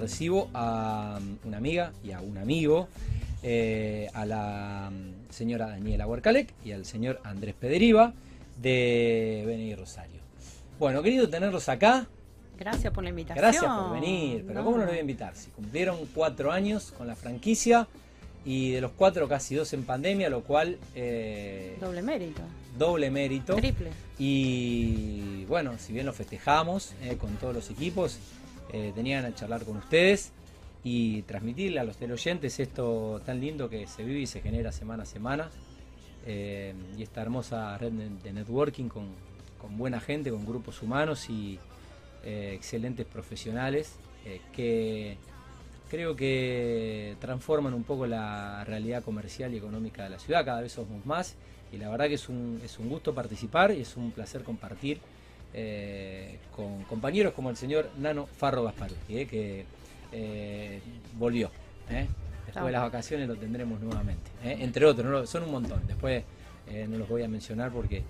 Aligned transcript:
Recibo 0.00 0.48
a 0.54 1.18
um, 1.20 1.36
una 1.44 1.58
amiga 1.58 1.92
y 2.02 2.12
a 2.12 2.20
un 2.20 2.38
amigo, 2.38 2.88
eh, 3.42 4.08
a 4.14 4.24
la 4.24 4.90
um, 4.90 5.12
señora 5.30 5.68
Daniela 5.68 6.06
Huercalec 6.06 6.52
y 6.64 6.72
al 6.72 6.84
señor 6.84 7.20
Andrés 7.24 7.54
Pederiva 7.54 8.12
de 8.60 9.44
Beni 9.46 9.74
Rosario. 9.74 10.20
Bueno, 10.78 11.02
querido 11.02 11.28
tenerlos 11.28 11.68
acá. 11.68 12.06
Gracias 12.58 12.92
por 12.92 13.04
la 13.04 13.10
invitación. 13.10 13.42
Gracias 13.42 13.64
por 13.64 13.92
venir, 13.92 14.44
pero 14.46 14.64
¿cómo 14.64 14.76
no 14.76 14.82
los 14.82 14.90
voy 14.90 14.98
a 14.98 15.00
invitar? 15.00 15.34
Si 15.36 15.50
cumplieron 15.50 15.98
cuatro 16.14 16.52
años 16.52 16.92
con 16.96 17.06
la 17.06 17.14
franquicia 17.14 17.86
y 18.44 18.72
de 18.72 18.80
los 18.80 18.92
cuatro 18.92 19.28
casi 19.28 19.54
dos 19.54 19.72
en 19.72 19.84
pandemia, 19.84 20.28
lo 20.28 20.42
cual... 20.42 20.78
eh, 20.94 21.76
doble 21.80 22.02
mérito. 22.02 22.42
Doble 22.78 23.10
mérito. 23.10 23.56
Triple. 23.56 23.90
Y 24.18 25.44
bueno, 25.46 25.72
si 25.78 25.92
bien 25.92 26.06
lo 26.06 26.12
festejamos 26.12 26.94
eh, 27.02 27.16
con 27.16 27.34
todos 27.36 27.54
los 27.54 27.70
equipos, 27.70 28.18
eh, 28.72 28.92
tenían 28.94 29.24
a 29.24 29.34
charlar 29.34 29.64
con 29.64 29.76
ustedes 29.76 30.32
y 30.82 31.22
transmitirle 31.22 31.80
a 31.80 31.84
los 31.84 31.96
teleoyentes 31.96 32.58
esto 32.60 33.20
tan 33.24 33.40
lindo 33.40 33.68
que 33.68 33.86
se 33.86 34.02
vive 34.04 34.20
y 34.20 34.26
se 34.26 34.40
genera 34.40 34.72
semana 34.72 35.02
a 35.02 35.06
semana. 35.06 35.50
Eh, 36.26 36.74
y 36.98 37.02
esta 37.02 37.22
hermosa 37.22 37.76
red 37.78 37.92
de, 37.92 38.32
networking 38.32 38.88
con, 38.88 39.08
buena 39.76 40.00
gente, 40.00 40.30
con 40.30 40.44
grupos 40.44 40.82
humanos 40.82 41.28
y 41.30 41.58
eh, 42.24 42.52
excelentes 42.54 43.06
profesionales 43.06 43.96
que 44.52 45.16
creo 45.90 46.14
que 46.14 47.16
transforman 47.20 47.72
un 47.72 47.84
poco 47.84 48.06
la 48.06 48.62
realidad 48.64 49.02
comercial 49.02 49.54
y 49.54 49.56
económica 49.56 50.04
de 50.04 50.10
la 50.10 50.18
ciudad. 50.18 50.44
Cada 50.44 50.60
vez 50.60 50.72
somos 50.72 51.04
más 51.06 51.36
y 51.72 51.78
la 51.78 51.88
verdad 51.88 52.08
que 52.08 52.14
es 52.14 52.28
un, 52.28 52.60
es 52.64 52.78
un 52.78 52.88
gusto 52.88 53.14
participar 53.14 53.72
y 53.72 53.80
es 53.80 53.96
un 53.96 54.10
placer 54.12 54.42
compartir 54.42 55.00
eh, 55.52 56.38
con 56.54 56.84
compañeros 56.84 57.32
como 57.34 57.50
el 57.50 57.56
señor 57.56 57.90
Nano 57.98 58.26
Farro 58.26 58.62
Gasparuti, 58.64 59.18
eh, 59.18 59.26
que 59.26 59.64
eh, 60.12 60.80
volvió. 61.18 61.50
Después 62.46 62.66
de 62.66 62.72
las 62.72 62.82
vacaciones 62.82 63.28
lo 63.28 63.36
tendremos 63.36 63.80
nuevamente. 63.80 64.30
Entre 64.44 64.84
otros, 64.84 65.28
son 65.28 65.44
un 65.44 65.52
montón. 65.52 65.82
Después 65.86 66.22
no 66.88 66.98
los 66.98 67.08
voy 67.08 67.22
a 67.24 67.28
mencionar 67.28 67.72
porque 67.72 68.02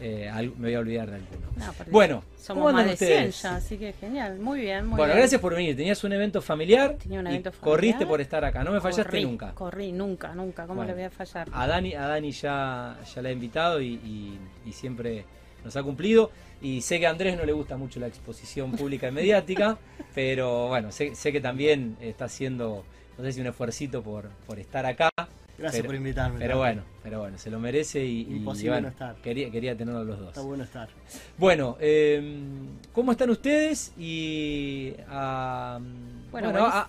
me 0.00 0.50
voy 0.58 0.74
a 0.74 0.78
olvidar 0.80 1.10
de 1.10 1.16
alguno. 1.16 1.72
bueno, 1.90 2.24
somos 2.36 2.72
más 2.72 2.86
de 2.86 2.96
100 2.96 3.30
ya, 3.30 3.56
así 3.56 3.76
que 3.78 3.92
genial. 3.92 4.38
Muy 4.38 4.60
bien, 4.60 4.86
muy 4.86 4.96
Bueno, 4.96 5.14
gracias 5.14 5.40
por 5.40 5.54
venir. 5.54 5.76
Tenías 5.76 6.02
un 6.02 6.12
evento 6.12 6.42
familiar. 6.42 6.96
Tenía 7.00 7.20
un 7.20 7.26
evento 7.28 7.52
familiar. 7.52 7.76
Corriste 7.76 8.06
por 8.06 8.20
estar 8.20 8.44
acá. 8.44 8.64
No 8.64 8.72
me 8.72 8.80
fallaste 8.80 9.20
nunca. 9.20 9.52
Corrí, 9.54 9.92
nunca, 9.92 10.34
nunca. 10.34 10.66
¿Cómo 10.66 10.82
le 10.84 10.92
voy 10.92 11.04
a 11.04 11.10
fallar? 11.10 11.48
A 11.52 11.66
Dani, 11.68 11.94
a 11.94 12.06
Dani 12.06 12.32
ya, 12.32 12.96
ya 13.14 13.22
la 13.22 13.28
he 13.28 13.32
invitado 13.32 13.80
y 13.80 14.38
siempre 14.72 15.24
nos 15.64 15.76
ha 15.76 15.82
cumplido. 15.82 16.30
Y 16.62 16.82
sé 16.82 17.00
que 17.00 17.06
a 17.06 17.10
Andrés 17.10 17.36
no 17.36 17.44
le 17.44 17.52
gusta 17.52 17.76
mucho 17.76 18.00
la 18.00 18.06
exposición 18.06 18.72
pública 18.72 19.08
y 19.08 19.12
mediática, 19.12 19.78
pero 20.14 20.68
bueno, 20.68 20.92
sé, 20.92 21.12
que 21.12 21.40
también 21.40 21.96
está 22.00 22.26
haciendo, 22.26 22.84
no 23.16 23.24
sé 23.24 23.32
si 23.32 23.40
un 23.40 23.46
esfuercito 23.46 24.02
por, 24.02 24.28
por 24.46 24.58
estar 24.58 24.84
acá. 24.86 25.10
Gracias 25.60 25.84
por 25.84 25.94
invitarme. 25.94 26.38
Pero 26.38 26.56
bueno, 26.56 26.82
pero 27.02 27.20
bueno, 27.20 27.36
se 27.36 27.50
lo 27.50 27.58
merece 27.60 28.02
y, 28.02 28.22
Imposible 28.22 28.80
no 28.80 28.88
estar. 28.88 29.16
Quería, 29.16 29.50
quería 29.50 29.76
tenerlos 29.76 30.06
los 30.06 30.18
dos. 30.18 30.28
Está 30.28 30.40
bueno 30.40 30.64
estar. 30.64 30.88
Bueno, 31.36 31.76
em, 31.80 32.68
¿cómo 32.94 33.12
están 33.12 33.28
ustedes? 33.28 33.92
Y 33.98 34.94
bueno, 36.30 36.84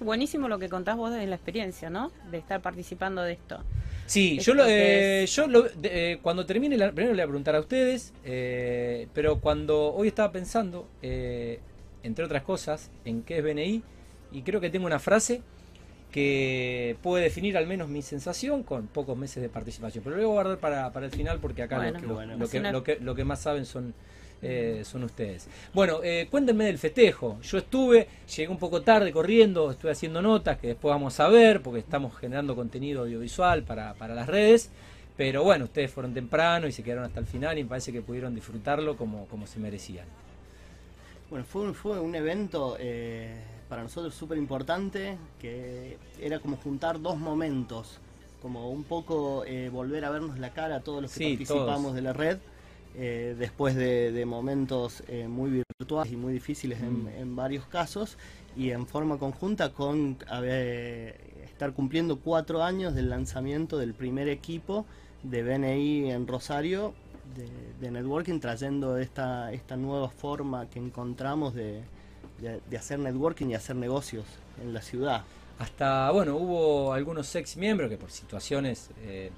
buenísimo 0.00 0.48
lo 0.48 0.58
que 0.58 0.70
contás 0.70 0.96
vos 0.96 1.12
de 1.12 1.26
la 1.26 1.36
experiencia, 1.36 1.90
¿no? 1.90 2.10
De 2.30 2.38
estar 2.38 2.62
participando 2.62 3.22
de 3.22 3.34
esto. 3.34 3.60
Sí, 4.06 4.38
yo, 4.38 4.54
lo, 4.54 4.64
eh, 4.66 5.26
yo 5.26 5.46
lo, 5.48 5.66
eh, 5.82 6.18
cuando 6.22 6.46
termine, 6.46 6.76
la, 6.76 6.92
primero 6.92 7.12
le 7.14 7.22
voy 7.22 7.24
a 7.24 7.26
preguntar 7.26 7.56
a 7.56 7.60
ustedes, 7.60 8.12
eh, 8.24 9.08
pero 9.12 9.40
cuando 9.40 9.92
hoy 9.94 10.08
estaba 10.08 10.32
pensando, 10.32 10.88
entre 11.02 12.24
otras 12.24 12.42
cosas, 12.42 12.90
en 13.04 13.22
qué 13.22 13.38
es 13.38 13.44
BNI, 13.44 13.82
y 14.32 14.42
creo 14.42 14.60
que 14.60 14.70
tengo 14.70 14.86
una 14.86 14.98
frase 14.98 15.42
que 16.12 16.96
puede 17.02 17.24
definir 17.24 17.56
al 17.58 17.66
menos 17.66 17.88
mi 17.88 18.00
sensación 18.00 18.62
con 18.62 18.86
pocos 18.86 19.18
meses 19.18 19.42
de 19.42 19.48
participación, 19.48 20.02
pero 20.02 20.16
lo 20.16 20.22
voy 20.22 20.30
a 20.30 20.34
guardar 20.34 20.58
para, 20.58 20.92
para 20.92 21.06
el 21.06 21.12
final 21.12 21.40
porque 21.40 21.62
acá 21.62 21.90
lo, 21.90 22.48
que, 22.48 22.60
lo, 22.60 22.82
que, 22.84 22.98
lo 23.00 23.14
que 23.14 23.24
más 23.24 23.40
saben 23.40 23.66
son 23.66 23.92
eh, 24.42 24.82
son 24.84 25.04
ustedes. 25.04 25.48
Bueno, 25.72 26.00
eh, 26.02 26.28
cuéntenme 26.30 26.64
del 26.64 26.78
festejo. 26.78 27.40
Yo 27.42 27.58
estuve, 27.58 28.06
llegué 28.36 28.48
un 28.48 28.58
poco 28.58 28.82
tarde 28.82 29.10
corriendo, 29.10 29.70
estuve 29.70 29.92
haciendo 29.92 30.20
notas 30.20 30.58
que 30.58 30.68
después 30.68 30.92
vamos 30.92 31.18
a 31.20 31.28
ver 31.28 31.62
porque 31.62 31.80
estamos 31.80 32.16
generando 32.16 32.54
contenido 32.54 33.02
audiovisual 33.02 33.62
para, 33.62 33.94
las 33.94 34.26
redes. 34.26 34.70
Pero 35.16 35.42
bueno, 35.42 35.64
ustedes 35.64 35.90
fueron 35.90 36.12
temprano 36.12 36.66
y 36.66 36.72
se 36.72 36.82
quedaron 36.82 37.04
hasta 37.04 37.20
el 37.20 37.26
final 37.26 37.56
y 37.58 37.62
me 37.62 37.70
parece 37.70 37.90
que 37.90 38.02
pudieron 38.02 38.34
disfrutarlo 38.34 38.96
como, 38.96 39.26
como 39.26 39.46
se 39.46 39.58
merecían. 39.58 40.06
Bueno, 41.30 41.46
fue, 41.46 41.72
fue 41.72 41.98
un 41.98 42.14
evento 42.14 42.76
eh, 42.78 43.34
para 43.70 43.82
nosotros 43.82 44.14
súper 44.14 44.36
importante, 44.36 45.16
que 45.40 45.96
era 46.20 46.38
como 46.40 46.58
juntar 46.58 47.00
dos 47.00 47.16
momentos, 47.16 47.98
como 48.42 48.70
un 48.70 48.84
poco 48.84 49.44
volver 49.72 50.04
a 50.04 50.10
vernos 50.10 50.38
la 50.38 50.52
cara 50.52 50.76
a 50.76 50.80
todos 50.80 51.00
los 51.00 51.14
que 51.14 51.30
participamos 51.30 51.94
de 51.94 52.02
la 52.02 52.12
red 52.12 52.36
eh, 52.96 53.36
después 53.38 53.74
de, 53.74 54.24
momentos 54.26 55.02
eh, 55.08 55.28
muy 55.28 55.62
virtuales 55.78 56.12
y 56.12 56.16
muy 56.16 56.32
difíciles 56.32 56.80
mm. 56.80 57.08
en, 57.08 57.36
varios 57.36 57.66
casos, 57.66 58.16
y 58.56 58.70
en 58.70 58.86
forma 58.86 59.18
conjunta 59.18 59.70
con 59.70 60.16
estar 61.44 61.72
cumpliendo 61.74 62.18
cuatro 62.20 62.62
años 62.62 62.94
del 62.94 63.10
lanzamiento 63.10 63.76
del 63.76 63.92
primer 63.92 64.28
equipo 64.28 64.86
de 65.22 65.42
BNI 65.42 66.10
en 66.10 66.26
Rosario 66.26 66.94
de, 67.80 67.90
networking, 67.90 68.40
trayendo 68.40 68.98
esta, 68.98 69.52
esta 69.52 69.76
nueva 69.76 70.08
forma 70.08 70.68
que 70.70 70.78
encontramos 70.78 71.54
de, 71.54 71.82
hacer 72.76 72.98
networking 72.98 73.46
y 73.48 73.54
hacer 73.54 73.76
negocios 73.76 74.24
en 74.62 74.72
la 74.72 74.82
ciudad. 74.82 75.24
Hasta, 75.58 76.10
bueno, 76.10 76.36
hubo 76.36 76.92
algunos 76.92 77.34
ex 77.34 77.56
miembros 77.56 77.88
que 77.90 77.96
por 77.96 78.10
situaciones 78.10 78.90
eh, 79.00 79.30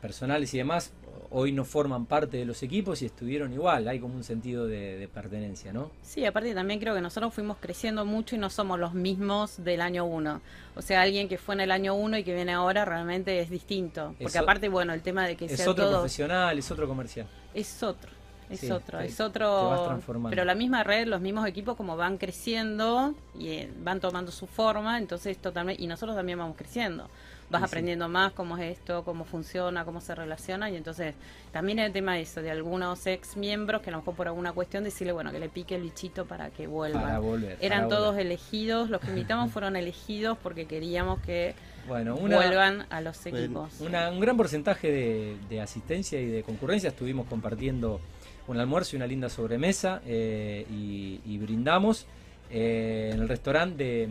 personales 0.00 0.52
y 0.54 0.58
demás 0.58 0.92
hoy 1.30 1.52
no 1.52 1.64
forman 1.64 2.06
parte 2.06 2.36
de 2.36 2.44
los 2.44 2.62
equipos 2.62 3.02
y 3.02 3.06
estuvieron 3.06 3.52
igual, 3.52 3.86
hay 3.88 4.00
como 4.00 4.14
un 4.14 4.24
sentido 4.24 4.66
de, 4.66 5.08
pertenencia, 5.12 5.72
¿no? 5.72 5.90
Sí, 6.02 6.24
aparte 6.24 6.54
también 6.54 6.80
creo 6.80 6.94
que 6.94 7.00
nosotros 7.00 7.32
fuimos 7.32 7.56
creciendo 7.60 8.04
mucho 8.04 8.36
y 8.36 8.38
no 8.38 8.50
somos 8.50 8.78
los 8.78 8.94
mismos 8.94 9.62
del 9.62 9.80
año 9.80 10.04
uno. 10.04 10.40
O 10.76 10.82
sea, 10.82 11.02
alguien 11.02 11.28
que 11.28 11.38
fue 11.38 11.54
en 11.54 11.62
el 11.62 11.70
año 11.70 11.94
uno 11.94 12.16
y 12.16 12.24
que 12.24 12.34
viene 12.34 12.52
ahora 12.52 12.84
realmente 12.84 13.40
es 13.40 13.50
distinto. 13.50 14.14
Porque 14.20 14.38
aparte, 14.38 14.68
bueno, 14.68 14.92
el 14.92 15.02
tema 15.02 15.26
de 15.26 15.36
que 15.36 15.46
es 15.46 15.66
otro 15.66 15.90
profesional, 15.90 16.58
es 16.58 16.70
otro 16.70 16.86
comercial. 16.86 17.26
Es 17.54 17.82
otro. 17.82 18.10
Es 18.50 18.68
otro, 18.68 18.98
es 18.98 19.20
otro. 19.20 20.00
Pero 20.28 20.44
la 20.44 20.56
misma 20.56 20.82
red, 20.82 21.06
los 21.06 21.20
mismos 21.20 21.46
equipos 21.46 21.76
como 21.76 21.96
van 21.96 22.18
creciendo 22.18 23.14
y 23.38 23.48
eh, 23.50 23.72
van 23.78 24.00
tomando 24.00 24.32
su 24.32 24.48
forma, 24.48 24.98
entonces 24.98 25.38
totalmente 25.38 25.80
y 25.80 25.86
nosotros 25.86 26.16
también 26.16 26.38
vamos 26.38 26.56
creciendo 26.56 27.08
vas 27.50 27.62
aprendiendo 27.62 28.08
más 28.08 28.32
cómo 28.32 28.56
es 28.56 28.78
esto, 28.78 29.04
cómo 29.04 29.24
funciona, 29.24 29.84
cómo 29.84 30.00
se 30.00 30.14
relaciona 30.14 30.70
y 30.70 30.76
entonces 30.76 31.14
también 31.52 31.78
el 31.80 31.92
tema 31.92 32.14
de 32.14 32.22
eso, 32.22 32.40
de 32.42 32.50
algunos 32.50 33.06
ex 33.06 33.36
miembros 33.36 33.82
que 33.82 33.90
a 33.90 33.92
lo 33.92 33.98
mejor 33.98 34.14
por 34.14 34.28
alguna 34.28 34.52
cuestión 34.52 34.84
decirle, 34.84 35.12
bueno, 35.12 35.32
que 35.32 35.38
le 35.38 35.48
pique 35.48 35.74
el 35.74 35.82
bichito 35.82 36.26
para 36.26 36.50
que 36.50 36.66
vuelva. 36.66 37.02
Para 37.02 37.18
volver, 37.18 37.58
Eran 37.60 37.88
todos 37.88 38.16
elegidos, 38.16 38.88
los 38.88 39.00
que 39.00 39.08
invitamos 39.10 39.50
fueron 39.50 39.76
elegidos 39.76 40.38
porque 40.38 40.66
queríamos 40.66 41.20
que 41.20 41.54
vuelvan 41.88 42.86
a 42.90 43.00
los 43.00 43.26
equipos. 43.26 43.80
un 43.80 44.20
gran 44.20 44.36
porcentaje 44.36 45.36
de, 45.48 45.60
asistencia 45.60 46.20
y 46.20 46.26
de 46.26 46.42
concurrencia 46.42 46.88
estuvimos 46.88 47.26
compartiendo 47.26 48.00
un 48.46 48.58
almuerzo 48.58 48.94
y 48.94 48.96
una 48.96 49.06
linda 49.06 49.28
sobremesa 49.28 50.00
eh, 50.06 50.64
y, 50.70 51.38
brindamos 51.38 52.06
eh, 52.50 53.10
en 53.12 53.20
el 53.20 53.28
restaurante 53.28 53.84
de 53.84 54.08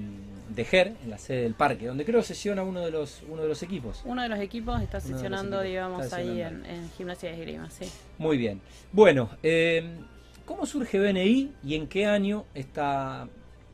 GER, 0.56 0.96
en 1.04 1.10
la 1.10 1.18
sede 1.18 1.44
del 1.44 1.54
parque, 1.54 1.88
donde 1.88 2.06
creo 2.06 2.22
sesiona 2.22 2.64
uno 2.64 2.82
de 2.82 2.92
los 2.92 3.24
uno 3.30 3.42
de 3.44 3.48
los 3.48 3.64
equipos. 3.64 4.02
Uno 4.06 4.22
de 4.22 4.30
los 4.30 4.40
equipos 4.40 4.82
está 4.82 5.00
sesionando, 5.00 5.62
digamos, 5.62 6.12
ahí 6.14 6.42
en, 6.42 6.90
Gimnasia 6.98 7.30
de 7.30 7.36
Esgrima, 7.36 7.70
sí. 7.70 7.86
Muy 8.18 8.38
bien. 8.38 8.62
Bueno, 8.92 9.30
eh, 9.44 9.98
¿cómo 10.46 10.66
surge 10.66 11.00
BNI 11.00 11.54
y 11.64 11.76
en 11.76 11.88
qué 11.88 12.06
año 12.06 12.46
esta, 12.54 13.28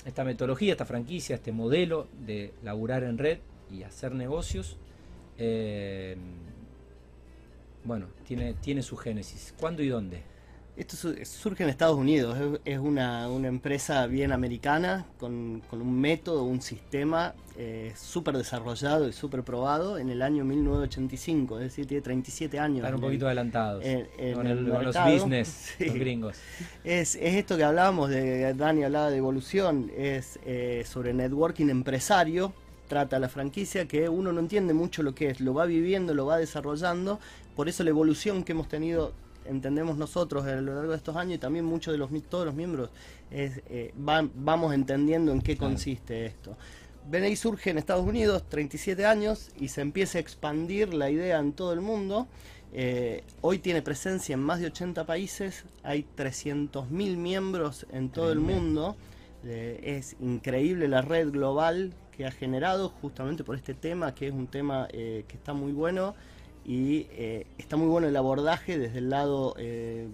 esta 0.06 0.24
metodología, 0.24 0.74
esta 0.74 0.86
franquicia, 0.86 1.36
este 1.36 1.52
modelo 1.52 2.08
de 2.26 2.54
laburar 2.64 3.04
en 3.04 3.18
red 3.18 3.40
y 3.72 3.84
hacer 3.84 4.14
negocios? 4.14 4.78
Eh, 5.38 6.16
bueno, 7.84 8.08
tiene, 8.26 8.54
tiene 8.56 8.82
su 8.82 8.98
génesis. 8.98 9.54
¿Cuándo 9.60 9.84
y 9.84 9.90
dónde? 9.90 10.35
Esto 10.78 10.98
surge 11.24 11.64
en 11.64 11.70
Estados 11.70 11.98
Unidos, 11.98 12.38
es 12.66 12.80
una, 12.80 13.28
empresa 13.28 14.08
bien 14.08 14.34
americana, 14.34 15.06
con, 15.20 15.62
un 15.72 16.02
método, 16.02 16.44
un 16.44 16.62
sistema 16.62 17.34
eh, 17.58 17.94
súper 17.96 18.36
desarrollado 18.36 19.08
y 19.08 19.14
súper 19.14 19.44
probado 19.44 19.98
en 19.98 20.10
el 20.10 20.22
año 20.22 20.44
1985, 20.44 21.60
es 21.60 21.64
decir, 21.64 21.88
tiene 21.88 22.02
37 22.02 22.60
años. 22.60 22.80
Están 22.80 22.96
un 22.96 23.02
poquito 23.02 23.26
adelantados 23.26 23.86
con, 24.34 24.84
los 24.84 24.96
business, 24.98 25.76
los 25.80 25.94
gringos. 25.96 26.38
Es, 26.84 27.16
esto 27.16 27.56
que 27.56 27.64
hablábamos, 27.64 28.10
de 28.10 28.54
Dani 28.54 28.84
hablaba 28.84 29.10
de 29.10 29.18
evolución, 29.18 29.90
es 29.96 30.40
eh, 30.46 30.84
sobre 30.86 31.14
networking 31.14 31.70
empresario, 31.70 32.52
trata 32.90 33.18
la 33.20 33.30
franquicia, 33.30 33.88
que 33.88 34.10
uno 34.10 34.34
no 34.34 34.42
entiende 34.42 34.74
mucho 34.74 35.04
lo 35.04 35.16
que 35.16 35.30
es, 35.30 35.40
lo 35.40 35.54
va 35.54 35.66
viviendo, 35.66 36.14
lo 36.14 36.26
va 36.26 36.38
desarrollando, 36.38 37.22
por 37.56 37.70
eso 37.70 37.86
la 37.86 37.92
evolución 37.92 38.44
que 38.44 38.52
hemos 38.52 38.68
tenido 38.68 39.14
entendemos 39.46 39.98
nosotros 39.98 40.46
a 40.46 40.56
lo 40.56 40.74
largo 40.74 40.92
de 40.92 40.98
estos 40.98 41.16
años 41.16 41.36
y 41.36 41.38
también 41.38 41.66
muchos 41.66 41.94
de 41.94 41.98
los 41.98 42.10
todos 42.30 42.46
los 42.46 42.56
miembros 42.56 42.90
es, 43.32 43.62
eh, 43.70 43.94
vamos 43.96 44.74
entendiendo 44.74 45.32
en 45.32 45.42
qué 45.42 45.58
consiste 45.58 46.26
esto. 46.26 46.56
BNI 47.10 47.36
surge 47.36 47.70
en 47.70 47.78
Estados 47.78 48.06
Unidos, 48.06 48.44
37 48.50 49.06
años, 49.06 49.52
y 49.60 49.68
se 49.68 49.82
empieza 49.82 50.18
a 50.18 50.22
expandir 50.22 50.94
la 50.94 51.10
idea 51.10 51.40
en 51.40 51.54
todo 51.54 51.74
el 51.74 51.82
mundo. 51.82 52.28
Eh, 52.74 53.24
hoy 53.42 53.60
tiene 53.60 53.82
presencia 53.82 54.34
en 54.34 54.40
más 54.40 54.60
de 54.60 54.68
80 54.68 55.06
países, 55.06 55.66
hay 55.84 56.06
300.000 56.18 57.18
miembros 57.18 57.86
en 57.92 58.10
todo 58.10 58.32
el 58.32 58.40
mundo. 58.40 58.96
Eh, 59.44 59.80
es 59.84 60.16
increíble 60.20 60.88
la 60.88 61.04
red 61.04 61.30
global 61.30 61.94
que 62.18 62.26
ha 62.26 62.32
generado 62.32 62.90
justamente 62.90 63.44
por 63.44 63.56
este 63.56 63.76
tema, 63.76 64.16
que 64.16 64.28
es 64.28 64.34
un 64.34 64.48
tema 64.48 64.88
que 64.88 65.26
está 65.28 65.54
muy 65.54 65.74
bueno 65.74 66.16
y 66.66 67.08
está 67.58 67.78
muy 67.78 67.88
bueno 67.88 68.08
el 68.08 68.16
abordaje 68.16 68.78
desde 68.78 68.98
el 68.98 69.10
lado 69.10 69.56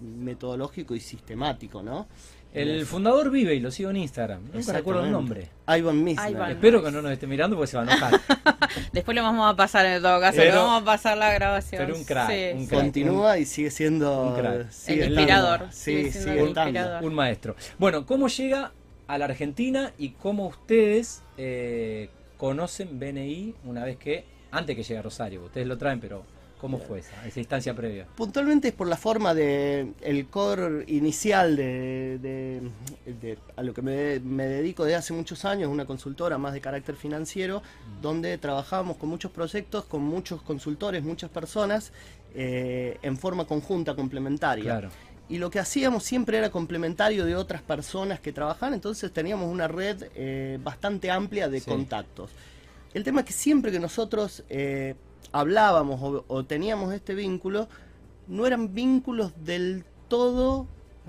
metodológico 0.00 0.94
y 0.94 1.00
sistemático, 1.00 1.82
¿no? 1.82 2.06
El 2.52 2.84
fundador 2.84 3.30
vive 3.30 3.54
y 3.54 3.60
lo 3.60 3.70
sigo 3.70 3.90
en 3.90 3.96
Instagram. 3.96 4.42
Nunca 4.52 4.72
recuerdo 4.72 5.04
el 5.04 5.10
nombre. 5.10 5.48
Ivan 5.66 6.04
Misner. 6.04 6.50
Espero 6.50 6.82
que 6.82 6.90
no 6.90 7.00
nos 7.00 7.12
esté 7.12 7.26
mirando 7.26 7.56
porque 7.56 7.70
se 7.70 7.78
va 7.78 7.84
a 7.84 7.86
enojar. 7.86 8.20
Después 8.92 9.14
lo 9.14 9.22
vamos 9.22 9.50
a 9.50 9.56
pasar 9.56 9.86
en 9.86 10.02
todo 10.02 10.20
caso. 10.20 10.38
le 10.38 10.50
vamos 10.50 10.82
a 10.82 10.84
pasar 10.84 11.16
la 11.16 11.32
grabación. 11.32 11.82
Pero 11.82 11.96
un 11.96 12.04
crack. 12.04 12.68
Continúa 12.68 13.38
y 13.38 13.46
sigue 13.46 13.70
siendo 13.70 14.22
un 14.22 14.34
crack. 14.34 14.66
el 14.86 15.12
inspirador. 15.12 15.68
Sí, 15.70 16.10
Un 17.00 17.14
maestro. 17.14 17.56
Bueno, 17.78 18.04
¿cómo 18.04 18.28
llega 18.28 18.72
a 19.06 19.18
la 19.18 19.24
Argentina 19.24 19.92
y 19.96 20.10
cómo 20.10 20.46
ustedes 20.46 21.22
eh, 21.38 22.10
conocen 22.36 22.98
BNI 22.98 23.54
una 23.64 23.84
vez 23.84 23.96
que, 23.96 24.26
antes 24.50 24.76
que 24.76 24.82
llegue 24.82 24.98
a 24.98 25.02
Rosario? 25.02 25.44
Ustedes 25.44 25.66
lo 25.66 25.78
traen, 25.78 26.00
pero 26.00 26.22
¿Cómo 26.62 26.78
fue 26.78 27.00
esa, 27.00 27.26
esa 27.26 27.40
instancia 27.40 27.74
previa? 27.74 28.06
Puntualmente 28.14 28.68
es 28.68 28.74
por 28.74 28.86
la 28.86 28.96
forma 28.96 29.34
de 29.34 29.94
el 30.00 30.28
core 30.28 30.84
inicial 30.86 31.56
de, 31.56 32.62
a 33.56 33.62
lo 33.64 33.74
que 33.74 33.82
me, 33.82 34.44
dedico 34.46 34.84
desde 34.84 34.94
hace 34.94 35.12
muchos 35.12 35.44
años, 35.44 35.68
una 35.68 35.86
consultora 35.86 36.38
más 36.38 36.52
de 36.52 36.60
carácter 36.60 36.94
financiero, 36.94 37.62
mm. 37.62 38.00
donde 38.00 38.38
trabajamos 38.38 38.96
con 38.96 39.08
muchos 39.08 39.32
proyectos, 39.32 39.86
con 39.86 40.02
muchos 40.02 40.40
consultores, 40.42 41.02
muchas 41.02 41.30
personas, 41.30 41.92
eh, 42.32 42.96
en 43.02 43.18
forma 43.18 43.44
conjunta, 43.44 43.96
complementaria. 43.96 44.88
Y 45.28 45.38
lo 45.38 45.50
que 45.50 45.58
hacíamos 45.58 46.04
siempre 46.04 46.38
era 46.38 46.50
complementario 46.50 47.24
de 47.24 47.34
otras 47.34 47.62
personas 47.62 48.20
que 48.20 48.32
trabajaban, 48.32 48.74
entonces 48.74 49.12
teníamos 49.12 49.50
una 49.50 49.66
red 49.66 50.04
eh, 50.14 50.60
bastante 50.62 51.10
amplia 51.10 51.48
de 51.48 51.60
contactos. 51.60 52.30
El 52.94 53.02
tema 53.02 53.22
es 53.22 53.26
que 53.26 53.32
siempre 53.32 53.72
que 53.72 53.80
nosotros 53.80 54.44
eh, 54.48 54.94
hablábamos 55.32 56.24
o, 56.28 56.44
teníamos 56.44 56.94
este 56.94 57.14
vínculo, 57.14 57.68
no 58.28 58.46
eran 58.46 58.74
vínculos 58.74 59.32
del 59.44 59.84
todo 60.08 60.66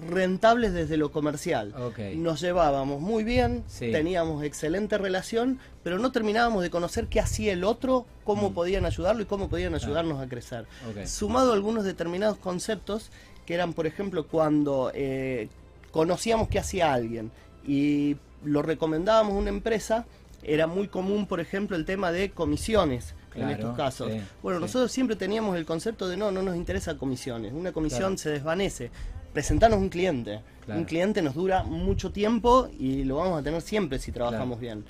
rentables 0.10 0.74
desde 0.74 0.98
lo 0.98 1.12
comercial. 1.12 1.76
Nos 2.16 2.42
llevábamos 2.42 3.00
muy 3.00 3.24
bien, 3.24 3.64
teníamos 3.80 4.44
excelente 4.44 4.98
relación, 4.98 5.60
pero 5.84 6.00
no 6.00 6.12
terminábamos 6.12 6.64
de 6.64 6.72
conocer 6.72 7.08
qué 7.08 7.20
hacía 7.20 7.54
el 7.54 7.64
otro, 7.64 8.08
cómo 8.24 8.50
mm. 8.50 8.54
podían 8.54 8.86
ayudarlo 8.86 9.22
y 9.22 9.26
cómo 9.26 9.50
podían 9.50 9.76
ayudarnos 9.76 10.20
a 10.20 10.28
crecer. 10.28 10.66
Sumado 11.06 11.52
a 11.52 11.54
algunos 11.54 11.84
determinados 11.84 12.38
conceptos 12.38 13.12
que 13.46 13.54
eran, 13.54 13.74
por 13.74 13.86
ejemplo, 13.86 14.26
cuando 14.28 14.92
eh, 14.96 15.50
conocíamos 15.92 16.48
qué 16.48 16.60
hacía 16.60 16.94
alguien 16.94 17.30
y 17.68 18.18
lo 18.44 18.62
recomendábamos 18.62 19.34
a 19.34 19.38
una 19.38 19.50
empresa, 19.50 20.06
era 20.42 20.66
muy 20.66 20.88
común, 20.88 21.28
por 21.28 21.40
ejemplo, 21.40 21.78
el 21.78 21.86
tema 21.86 22.12
de 22.12 22.32
comisiones 22.32 23.14
en 23.36 23.50
estos 23.50 23.76
casos. 23.76 24.12
bueno, 24.42 24.60
nosotros 24.60 24.92
siempre 24.92 25.16
teníamos 25.16 25.58
el 25.58 25.66
concepto 25.66 26.08
de 26.08 26.18
no, 26.18 26.32
no 26.32 26.42
nos 26.42 26.56
interesa 26.56 26.98
comisiones. 26.98 27.54
Una 27.54 27.72
comisión 27.72 28.18
se 28.18 28.30
desvanece. 28.30 28.92
Presentarnos 29.34 29.80
un 29.80 29.90
cliente. 29.90 30.42
Un 30.68 30.86
cliente 30.86 31.22
nos 31.22 31.34
dura 31.34 31.64
mucho 31.64 32.12
tiempo 32.12 32.70
y 32.80 33.04
lo 33.04 33.18
vamos 33.18 33.40
a 33.40 33.44
tener 33.44 33.62
siempre 33.62 34.00
si 34.00 34.12
trabajamos 34.12 34.60
bien. 34.60 34.86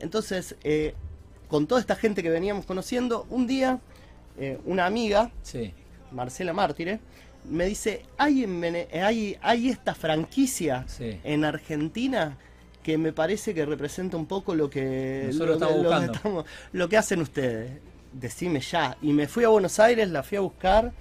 Entonces, 0.00 0.56
eh, 0.62 0.94
con 1.48 1.66
toda 1.66 1.80
esta 1.80 1.96
gente 1.96 2.22
que 2.22 2.30
veníamos 2.30 2.64
conociendo, 2.64 3.26
un 3.30 3.46
día 3.46 3.80
eh, 4.38 4.58
una 4.66 4.86
amiga, 4.86 5.32
Marcela 6.12 6.52
Mártire, 6.52 7.00
me 7.48 7.66
dice, 7.66 8.04
hay, 8.16 8.44
en 8.44 8.86
hay, 9.02 9.36
hay 9.40 9.68
esta 9.68 9.94
franquicia 9.94 10.86
en 11.00 11.44
Argentina 11.44 12.36
que 12.82 12.96
me 12.96 13.12
parece 13.12 13.52
que 13.52 13.66
representa 13.66 14.16
un 14.16 14.26
poco 14.26 14.54
lo 14.54 14.70
que, 14.70 15.30
lo, 16.72 16.88
que 16.88 16.96
hacen 16.96 17.20
ustedes. 17.20 17.80
Decime 18.12 18.60
ya. 18.60 18.96
Y 19.02 19.12
me 19.12 19.28
fui 19.28 19.44
a 19.44 19.48
Buenos 19.48 19.78
Aires, 19.78 20.10
la 20.10 20.22
fui 20.22 20.38
a 20.38 20.40
buscar. 20.40 20.92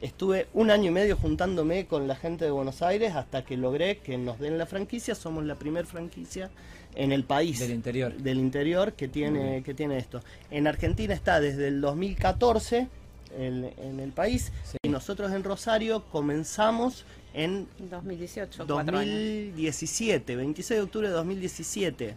Estuve 0.00 0.48
un 0.54 0.70
año 0.70 0.88
y 0.88 0.90
medio 0.92 1.16
juntándome 1.16 1.86
con 1.86 2.08
la 2.08 2.16
gente 2.16 2.44
de 2.44 2.50
Buenos 2.50 2.80
Aires 2.80 3.14
hasta 3.14 3.44
que 3.44 3.56
logré 3.56 3.98
que 3.98 4.16
nos 4.16 4.38
den 4.38 4.56
la 4.56 4.66
franquicia. 4.66 5.14
Somos 5.14 5.44
la 5.44 5.56
primer 5.56 5.86
franquicia 5.86 6.50
en 6.94 7.12
el 7.12 7.24
país 7.24 7.58
del 7.60 7.70
interior, 7.70 8.14
del 8.14 8.38
interior 8.38 8.94
que 8.94 9.08
tiene 9.08 9.62
que 9.62 9.74
tiene 9.74 9.98
esto. 9.98 10.22
En 10.50 10.66
Argentina 10.66 11.14
está 11.14 11.40
desde 11.40 11.68
el 11.68 11.80
2014 11.80 12.88
en, 13.36 14.00
el 14.00 14.12
país 14.12 14.52
y 14.82 14.88
nosotros 14.88 15.32
en 15.32 15.44
Rosario 15.44 16.04
comenzamos 16.10 17.04
en 17.34 17.68
2018. 17.78 18.64
2017, 18.64 20.36
26 20.36 20.78
de 20.78 20.84
octubre 20.84 21.08
de 21.08 21.14
2017 21.14 22.16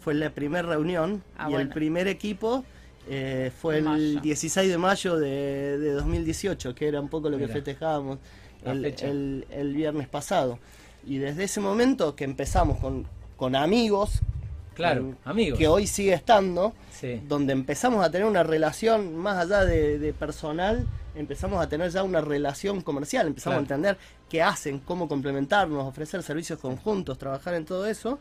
fue 0.00 0.14
la 0.14 0.30
primera 0.30 0.68
reunión 0.68 1.22
ah, 1.38 1.50
y 1.50 1.54
el 1.54 1.68
primer 1.68 2.08
equipo 2.08 2.64
eh, 3.08 3.50
fue 3.60 3.78
el 3.78 4.20
16 4.20 4.70
de 4.70 4.78
mayo 4.78 5.18
de, 5.18 5.92
2018, 5.92 6.74
que 6.74 6.88
era 6.88 7.00
un 7.00 7.08
poco 7.08 7.30
lo 7.30 7.38
que 7.38 7.48
festejábamos 7.48 8.18
el, 8.64 9.46
el, 9.50 9.74
viernes 9.74 10.08
pasado. 10.08 10.58
Y 11.06 11.18
desde 11.18 11.44
ese 11.44 11.60
momento 11.60 12.14
que 12.14 12.24
empezamos 12.24 12.78
con, 12.78 13.06
con 13.36 13.56
amigos, 13.56 14.20
claro, 14.74 15.14
amigos. 15.24 15.58
que 15.58 15.66
hoy 15.66 15.86
sigue 15.86 16.12
estando, 16.12 16.74
donde 17.26 17.52
empezamos 17.52 18.04
a 18.04 18.10
tener 18.10 18.26
una 18.26 18.42
relación 18.42 19.16
más 19.16 19.38
allá 19.38 19.64
de, 19.64 20.14
personal, 20.18 20.86
empezamos 21.14 21.62
a 21.62 21.68
tener 21.68 21.90
ya 21.90 22.02
una 22.02 22.20
relación 22.20 22.82
comercial, 22.82 23.26
empezamos 23.26 23.56
a 23.56 23.60
entender 23.60 23.96
qué 24.28 24.42
hacen, 24.42 24.78
cómo 24.78 25.08
complementarnos, 25.08 25.86
ofrecer 25.86 26.22
servicios 26.22 26.58
conjuntos, 26.58 27.16
trabajar 27.16 27.54
en 27.54 27.64
todo 27.64 27.86
eso, 27.86 28.18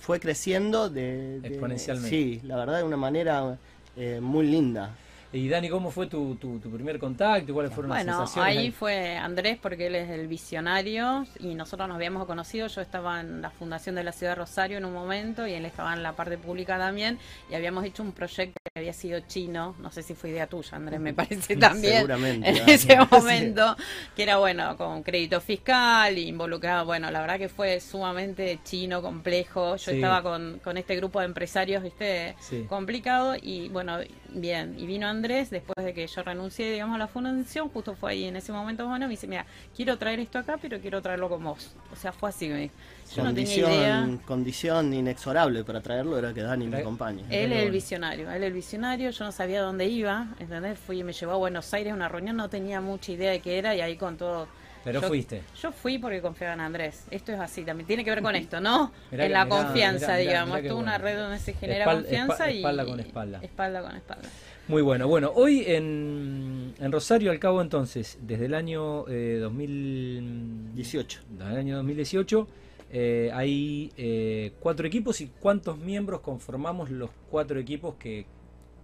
fue 0.00 0.18
creciendo 0.18 0.88
de, 0.88 1.36
exponencialmente. 1.44 2.10
Sí, 2.10 2.40
la 2.44 2.56
verdad 2.56 2.78
de 2.78 2.84
una 2.84 2.96
manera 2.96 3.58
eh, 3.96 4.20
muy 4.20 4.46
linda. 4.46 4.94
Y 5.34 5.48
Dani, 5.48 5.70
¿cómo 5.70 5.90
fue 5.90 6.08
tu, 6.08 6.34
tu, 6.34 6.60
primer 6.60 6.98
contacto? 6.98 7.54
¿Cuáles 7.54 7.72
fueron 7.72 7.90
las 7.90 8.04
sensaciones? 8.04 8.58
Ahí 8.58 8.70
fue 8.70 9.16
Andrés 9.16 9.58
porque 9.60 9.86
él 9.86 9.94
es 9.94 10.10
el 10.10 10.26
visionario 10.26 11.26
y 11.40 11.54
nosotros 11.54 11.88
nos 11.88 11.96
habíamos 11.96 12.26
conocido. 12.26 12.66
Yo 12.66 12.82
estaba 12.82 13.20
en 13.20 13.40
la 13.40 13.48
fundación 13.48 13.94
de 13.94 14.04
la 14.04 14.12
ciudad 14.12 14.32
de 14.32 14.36
Rosario 14.36 14.76
en 14.76 14.84
un 14.84 14.92
momento 14.92 15.46
y 15.46 15.54
él 15.54 15.64
estaba 15.64 15.94
en 15.94 16.02
la 16.02 16.12
parte 16.12 16.36
pública 16.36 16.76
también 16.76 17.18
y 17.50 17.54
habíamos 17.54 17.82
hecho 17.86 18.02
un 18.02 18.12
proyecto 18.12 18.60
que 18.62 18.80
había 18.80 18.92
sido 18.92 19.20
chino. 19.20 19.74
No 19.80 19.90
sé 19.90 20.02
si 20.02 20.14
fue 20.14 20.30
idea 20.30 20.46
tuya, 20.46 20.76
Andrés, 20.76 21.00
me 21.00 21.14
parece 21.14 21.56
también. 21.56 21.96
Seguramente. 21.96 22.50
En 22.50 22.68
ese 22.68 22.98
momento, 23.10 23.74
que 24.14 24.24
era 24.24 24.36
bueno, 24.36 24.76
con 24.76 25.02
crédito 25.02 25.40
fiscal, 25.40 26.18
involucrado. 26.18 26.84
Bueno, 26.84 27.10
la 27.10 27.22
verdad 27.22 27.38
que 27.38 27.48
fue 27.48 27.80
sumamente 27.80 28.58
chino, 28.64 29.00
complejo. 29.00 29.76
Yo 29.76 29.92
estaba 29.92 30.22
con, 30.22 30.60
con 30.62 30.76
este 30.76 30.94
grupo 30.96 31.20
de 31.20 31.24
empresarios, 31.24 31.82
viste, 31.82 32.36
complicado 32.68 33.34
y 33.40 33.70
bueno, 33.70 33.96
bien. 34.28 34.74
Y 34.78 34.84
vino 34.84 35.06
Andrés 35.06 35.21
Andrés, 35.22 35.50
después 35.50 35.86
de 35.86 35.94
que 35.94 36.04
yo 36.04 36.22
renuncié, 36.24 36.72
digamos, 36.72 36.96
a 36.96 36.98
la 36.98 37.06
fundación, 37.06 37.68
justo 37.68 37.94
fue 37.94 38.10
ahí 38.10 38.24
en 38.24 38.34
ese 38.34 38.52
momento, 38.52 38.88
bueno, 38.88 39.06
me 39.06 39.12
dice, 39.12 39.28
mira, 39.28 39.46
quiero 39.76 39.96
traer 39.96 40.18
esto 40.18 40.36
acá, 40.36 40.58
pero 40.60 40.80
quiero 40.80 41.00
traerlo 41.00 41.28
con 41.28 41.44
vos. 41.44 41.76
O 41.92 41.96
sea, 41.96 42.10
fue 42.10 42.30
así, 42.30 42.48
me 42.48 42.72
Yo 43.14 43.22
no 43.22 43.32
tenía 43.32 43.56
idea. 43.56 44.08
Condición 44.26 44.92
inexorable 44.92 45.62
para 45.62 45.80
traerlo 45.80 46.18
era 46.18 46.34
que 46.34 46.42
Dani 46.42 46.66
me 46.66 46.78
acompañe. 46.78 47.22
Él 47.30 47.52
es 47.52 47.62
el 47.62 47.70
visionario, 47.70 48.32
él 48.32 48.42
es 48.42 48.48
el 48.48 48.52
visionario, 48.52 49.10
yo 49.10 49.24
no 49.24 49.30
sabía 49.30 49.62
dónde 49.62 49.86
iba, 49.86 50.26
¿entendés? 50.40 50.76
Fui 50.76 50.98
y 50.98 51.04
me 51.04 51.12
llevó 51.12 51.34
a 51.34 51.36
Buenos 51.36 51.72
Aires 51.72 51.92
a 51.92 51.94
una 51.94 52.08
reunión, 52.08 52.36
no 52.36 52.50
tenía 52.50 52.80
mucha 52.80 53.12
idea 53.12 53.30
de 53.30 53.38
qué 53.38 53.58
era 53.58 53.76
y 53.76 53.80
ahí 53.80 53.96
con 53.96 54.16
todo... 54.16 54.48
Pero 54.84 55.02
fuiste. 55.02 55.42
Yo 55.60 55.72
fui 55.72 55.98
porque 55.98 56.20
confiaba 56.20 56.54
en 56.54 56.60
Andrés. 56.60 57.04
Esto 57.10 57.32
es 57.32 57.40
así, 57.40 57.64
también 57.64 57.86
tiene 57.86 58.04
que 58.04 58.10
ver 58.10 58.22
con 58.22 58.36
esto, 58.36 58.60
¿no? 58.60 58.92
en 59.10 59.32
la 59.32 59.48
confianza, 59.48 60.16
digamos. 60.16 60.58
Esto 60.58 60.74
es 60.74 60.80
una 60.80 60.98
red 60.98 61.18
donde 61.18 61.38
se 61.38 61.54
genera 61.54 61.84
confianza 61.84 62.50
y... 62.50 62.58
Espalda 62.58 62.84
con 62.84 63.00
espalda. 63.00 63.38
Espalda 63.42 63.82
con 63.82 63.96
espalda. 63.96 64.28
Muy 64.68 64.82
bueno. 64.82 65.08
Bueno, 65.08 65.32
hoy 65.34 65.64
en, 65.66 66.74
en 66.78 66.92
Rosario, 66.92 67.30
al 67.30 67.38
cabo 67.38 67.62
entonces, 67.62 68.18
desde 68.22 68.44
el 68.46 68.54
año 68.54 69.04
2018, 69.04 71.20
desde 71.30 71.52
el 71.52 71.58
año 71.58 71.76
2018 71.76 72.48
eh, 72.94 73.30
hay 73.32 73.90
eh, 73.96 74.52
cuatro 74.60 74.86
equipos 74.86 75.22
y 75.22 75.28
cuántos 75.40 75.78
miembros 75.78 76.20
conformamos 76.20 76.90
los 76.90 77.08
cuatro 77.30 77.58
equipos 77.58 77.94
que, 77.94 78.26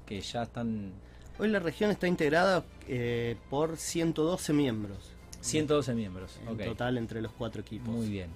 que 0.06 0.22
ya 0.22 0.44
están... 0.44 0.92
Hoy 1.38 1.48
la 1.48 1.58
región 1.58 1.90
está 1.90 2.08
integrada 2.08 2.64
eh, 2.88 3.36
por 3.50 3.76
112 3.76 4.54
miembros. 4.54 5.12
112 5.40 5.94
miembros. 5.94 6.38
En 6.48 6.56
total 6.56 6.98
entre 6.98 7.22
los 7.22 7.32
cuatro 7.32 7.60
equipos. 7.60 7.88
Muy 7.88 8.08
bien. 8.08 8.30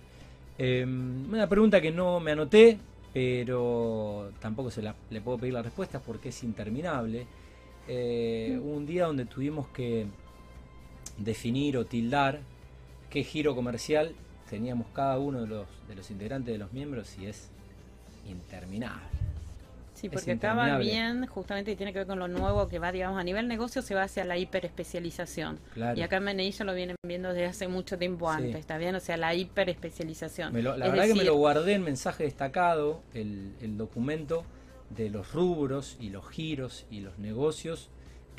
una 1.31 1.49
pregunta 1.49 1.81
que 1.81 1.91
no 1.91 2.21
me 2.21 2.33
anoté, 2.33 2.79
pero 3.13 4.31
tampoco 4.41 4.71
se 4.71 4.83
la, 4.83 4.95
le 5.11 5.21
puedo 5.21 5.39
pedir 5.39 5.55
la 5.55 5.63
respuesta 5.63 6.01
porque 6.01 6.31
es 6.31 6.43
interminable. 6.43 7.27
Eh, 7.89 8.59
un 8.63 8.87
día 8.87 9.07
donde 9.07 9.25
tuvimos 9.25 9.69
que 9.69 10.07
definir 11.19 11.77
o 11.77 11.85
tildar 11.85 12.41
qué 13.11 13.25
giro 13.25 13.55
comercial 13.55 14.15
teníamos 14.49 14.87
cada 14.95 15.19
uno 15.19 15.43
de 15.43 15.47
los, 15.49 15.67
de 15.89 15.95
los 15.95 16.11
integrantes 16.11 16.53
de 16.53 16.59
los 16.59 16.73
miembros 16.73 17.17
y 17.19 17.27
es 17.27 17.51
interminable. 18.29 19.22
Sí, 20.03 20.09
porque 20.09 20.33
acaba 20.33 20.79
bien, 20.79 21.27
justamente 21.27 21.77
tiene 21.77 21.93
que 21.93 22.01
ver 22.01 22.09
con 22.09 22.19
lo 22.19 22.27
nuevo 22.27 22.67
que 22.69 22.81
va, 22.81 22.91
digamos, 22.91 23.21
a 23.21 23.23
nivel 23.23 23.47
negocio 23.47 23.83
se 23.83 23.95
va 23.95 24.03
hacia 24.03 24.25
la 24.25 24.37
hiperespecialización. 24.37 25.61
Claro. 25.75 25.97
Y 25.97 26.03
acá 26.03 26.17
en 26.17 26.25
MNI 26.25 26.51
ya 26.51 26.65
lo 26.65 26.75
vienen 26.75 26.97
viendo 27.07 27.29
desde 27.29 27.47
hace 27.47 27.69
mucho 27.69 27.97
tiempo 27.97 28.29
antes, 28.29 28.57
¿está 28.57 28.79
bien? 28.79 28.97
O 28.97 29.01
sea, 29.01 29.17
la 29.17 29.33
hiperespecialización. 29.33 30.53
la 30.61 30.89
verdad 30.89 31.05
que 31.05 31.15
me 31.15 31.23
lo 31.23 31.37
guardé 31.37 31.75
en 31.75 31.85
mensaje 31.85 32.25
destacado, 32.25 33.01
el, 33.15 33.55
el 33.61 33.77
documento 33.77 34.45
de 34.91 35.09
los 35.09 35.33
rubros 35.33 35.97
y 36.01 36.11
los 36.11 36.29
giros 36.29 36.85
y 36.91 37.01
los 37.01 37.19
negocios 37.21 37.89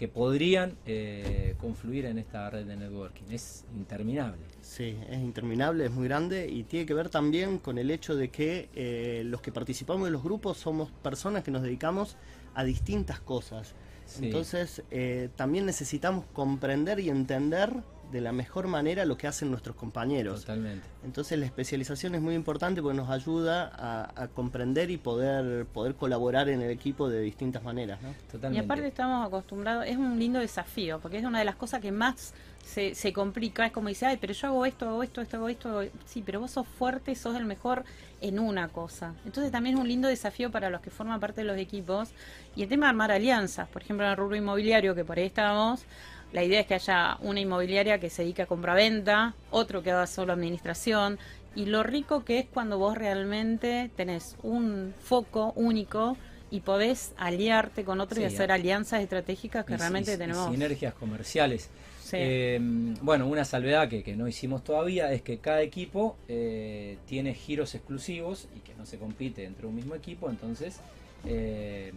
que 0.03 0.09
podrían 0.09 0.75
eh, 0.85 1.55
confluir 1.61 2.07
en 2.07 2.17
esta 2.17 2.49
red 2.49 2.65
de 2.65 2.75
networking. 2.75 3.23
Es 3.31 3.63
interminable. 3.73 4.41
Sí, 4.59 4.97
es 5.09 5.19
interminable, 5.19 5.85
es 5.85 5.91
muy 5.91 6.09
grande 6.09 6.45
y 6.45 6.63
tiene 6.63 6.85
que 6.85 6.93
ver 6.93 7.07
también 7.07 7.57
con 7.57 7.77
el 7.77 7.89
hecho 7.89 8.13
de 8.13 8.27
que 8.27 8.67
eh, 8.75 9.21
los 9.23 9.39
que 9.39 9.53
participamos 9.53 10.03
de 10.03 10.11
los 10.11 10.21
grupos 10.21 10.57
somos 10.57 10.91
personas 10.91 11.45
que 11.45 11.51
nos 11.51 11.61
dedicamos 11.61 12.17
a 12.53 12.65
distintas 12.65 13.21
cosas. 13.21 13.75
Entonces, 14.19 14.83
eh, 14.91 15.29
también 15.37 15.65
necesitamos 15.65 16.25
comprender 16.33 16.99
y 16.99 17.07
entender 17.07 17.71
de 18.13 18.21
la 18.21 18.31
mejor 18.31 18.67
manera 18.67 19.05
lo 19.05 19.17
que 19.17 19.27
hacen 19.27 19.49
nuestros 19.49 19.75
compañeros. 19.75 20.41
Totalmente. 20.41 20.87
Entonces 21.03 21.37
la 21.39 21.47
especialización 21.47 22.13
es 22.13 22.21
muy 22.21 22.35
importante 22.35 22.81
porque 22.81 22.95
nos 22.95 23.09
ayuda 23.09 23.71
a, 24.15 24.27
comprender 24.27 24.91
y 24.91 24.97
poder, 24.97 25.65
poder 25.65 25.95
colaborar 25.95 26.47
en 26.47 26.61
el 26.61 26.69
equipo 26.69 27.09
de 27.09 27.21
distintas 27.21 27.63
maneras. 27.63 28.01
¿no? 28.01 28.13
Totalmente. 28.31 28.61
Y 28.61 28.65
aparte 28.65 28.87
estamos 28.87 29.27
acostumbrados, 29.27 29.85
es 29.87 29.97
un 29.97 30.19
lindo 30.19 30.39
desafío, 30.39 30.99
porque 30.99 31.17
es 31.17 31.25
una 31.25 31.39
de 31.39 31.45
las 31.45 31.55
cosas 31.55 31.81
que 31.81 31.91
más 31.91 32.33
se, 32.63 32.93
se 32.93 33.11
complica, 33.11 33.65
es 33.65 33.71
como 33.71 33.89
dice, 33.89 34.05
ay, 34.05 34.17
pero 34.21 34.31
yo 34.31 34.47
hago 34.47 34.65
esto, 34.65 34.87
hago 34.87 35.03
esto, 35.03 35.21
esto, 35.21 35.37
hago 35.37 35.49
esto, 35.49 35.81
sí, 36.05 36.21
pero 36.23 36.39
vos 36.39 36.51
sos 36.51 36.67
fuerte, 36.67 37.15
sos 37.15 37.35
el 37.35 37.45
mejor 37.45 37.83
en 38.21 38.39
una 38.39 38.69
cosa. 38.69 39.13
Entonces 39.25 39.51
también 39.51 39.75
es 39.75 39.81
un 39.81 39.87
lindo 39.87 40.07
desafío 40.07 40.51
para 40.51 40.69
los 40.69 40.81
que 40.81 40.91
forman 40.91 41.19
parte 41.19 41.41
de 41.41 41.47
los 41.47 41.57
equipos. 41.57 42.11
Y 42.55 42.63
el 42.63 42.69
tema 42.69 42.85
de 42.85 42.91
armar 42.91 43.11
alianzas, 43.11 43.67
por 43.67 43.81
ejemplo 43.81 44.05
en 44.05 44.11
el 44.11 44.17
rubro 44.17 44.35
inmobiliario, 44.35 44.95
que 44.95 45.03
por 45.03 45.17
ahí 45.17 45.25
estábamos, 45.25 45.85
la 46.33 46.43
idea 46.43 46.59
es 46.59 46.67
que 46.67 46.73
haya 46.73 47.17
una 47.21 47.39
inmobiliaria 47.39 47.99
que 47.99 48.09
se 48.09 48.23
dedique 48.23 48.41
a 48.41 48.47
compra-venta, 48.47 49.35
otro 49.51 49.83
que 49.83 49.91
haga 49.91 50.07
solo 50.07 50.33
administración, 50.33 51.19
y 51.55 51.67
lo 51.67 51.83
rico 51.83 52.25
que 52.25 52.39
es 52.39 52.45
cuando 52.51 52.79
vos 52.79 52.97
realmente 52.97 53.91
tenés 53.95 54.35
un 54.41 54.93
foco 54.99 55.53
único 55.55 56.17
y 56.49 56.61
podés 56.61 57.13
aliarte 57.17 57.83
con 57.83 58.01
otros 58.01 58.19
y 58.19 58.25
hacer 58.25 58.51
alianzas 58.51 59.01
estratégicas 59.01 59.63
que 59.65 59.77
realmente 59.77 60.17
tenemos. 60.17 60.51
Sinergias 60.51 60.93
comerciales. 60.95 61.69
Eh, 62.11 62.59
bueno, 63.01 63.27
una 63.27 63.43
salvedad 63.43 63.89
que, 63.89 64.03
que, 64.03 64.15
no 64.15 64.27
hicimos 64.27 64.63
todavía 64.63 65.11
es 65.11 65.23
que 65.23 65.39
cada 65.39 65.63
equipo 65.63 66.15
eh, 66.27 66.97
tiene 67.07 67.33
giros 67.33 67.73
exclusivos 67.73 68.47
y 68.55 68.59
que 68.59 68.75
no 68.75 68.85
se 68.85 68.99
compite 68.99 69.45
entre 69.45 69.65
un 69.65 69.73
mismo 69.73 69.95
equipo, 69.95 70.29
entonces 70.29 70.79
eh, 71.25 71.91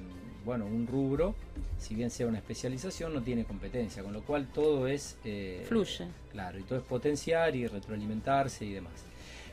bueno, 0.46 0.64
un 0.64 0.86
rubro, 0.86 1.34
si 1.76 1.96
bien 1.96 2.08
sea 2.08 2.28
una 2.28 2.38
especialización, 2.38 3.12
no 3.12 3.20
tiene 3.20 3.44
competencia, 3.44 4.04
con 4.04 4.12
lo 4.12 4.22
cual 4.22 4.46
todo 4.46 4.86
es... 4.86 5.18
Eh, 5.24 5.64
Fluye. 5.66 6.06
Claro, 6.30 6.60
y 6.60 6.62
todo 6.62 6.78
es 6.78 6.84
potenciar 6.84 7.56
y 7.56 7.66
retroalimentarse 7.66 8.64
y 8.64 8.72
demás. 8.72 8.92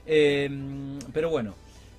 Em, 0.05 0.99
pero 1.11 1.31
bueno, 1.31 1.55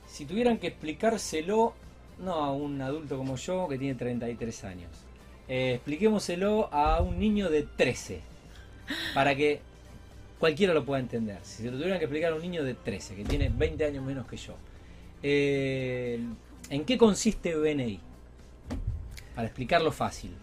si 0.06 0.26
tuvieran 0.26 0.58
que 0.58 0.68
explicárselo, 0.68 1.74
no 2.20 2.34
a 2.34 2.52
un 2.52 2.80
adulto 2.80 3.18
como 3.18 3.34
yo 3.34 3.66
que 3.66 3.78
tiene 3.78 3.96
33 3.96 4.62
años, 4.62 4.90
eh, 5.48 5.74
expliquémoselo 5.74 6.72
a 6.72 7.02
un 7.02 7.18
niño 7.18 7.50
de 7.50 7.64
13, 7.64 8.20
para 9.12 9.34
que 9.34 9.60
cualquiera 10.38 10.72
lo 10.72 10.84
pueda 10.84 11.00
entender. 11.00 11.38
Si 11.42 11.64
se 11.64 11.70
lo 11.72 11.78
tuvieran 11.78 11.98
que 11.98 12.04
explicar 12.04 12.32
a 12.32 12.36
un 12.36 12.42
niño 12.42 12.62
de 12.62 12.74
13, 12.74 13.16
que 13.16 13.24
tiene 13.24 13.48
20 13.48 13.86
años 13.86 14.04
menos 14.04 14.24
que 14.28 14.36
yo, 14.36 14.54
eh, 15.20 16.20
¿en 16.70 16.84
qué 16.84 16.96
consiste 16.96 17.56
BNI? 17.56 17.98
Para 19.35 19.49
explicarlo 19.49 19.93
fácil. 19.93 20.37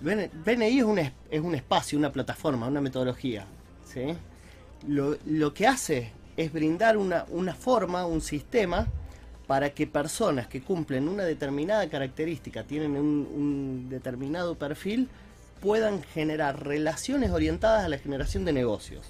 BNI 0.00 0.78
es 0.78 0.84
un, 0.84 0.98
es 0.98 1.40
un 1.40 1.54
espacio, 1.54 1.98
una 1.98 2.12
plataforma, 2.12 2.66
una 2.66 2.80
metodología. 2.80 3.46
¿sí? 3.84 4.14
Lo, 4.86 5.54
que 5.54 5.66
hace 5.66 6.12
es 6.36 6.52
brindar 6.52 6.96
una, 6.96 7.24
una 7.30 7.54
forma, 7.54 8.06
un 8.06 8.20
sistema 8.20 8.86
para 9.46 9.70
que 9.70 9.86
personas 9.86 10.46
que 10.46 10.62
cumplen 10.62 11.08
una 11.08 11.24
determinada 11.24 11.88
característica, 11.88 12.64
tienen 12.64 12.96
un, 12.96 13.88
determinado 13.88 14.56
perfil, 14.56 15.08
puedan 15.60 16.02
generar 16.02 16.64
relaciones 16.64 17.30
orientadas 17.30 17.84
a 17.84 17.88
la 17.88 17.98
generación 17.98 18.44
de 18.44 18.52
negocios. 18.52 19.06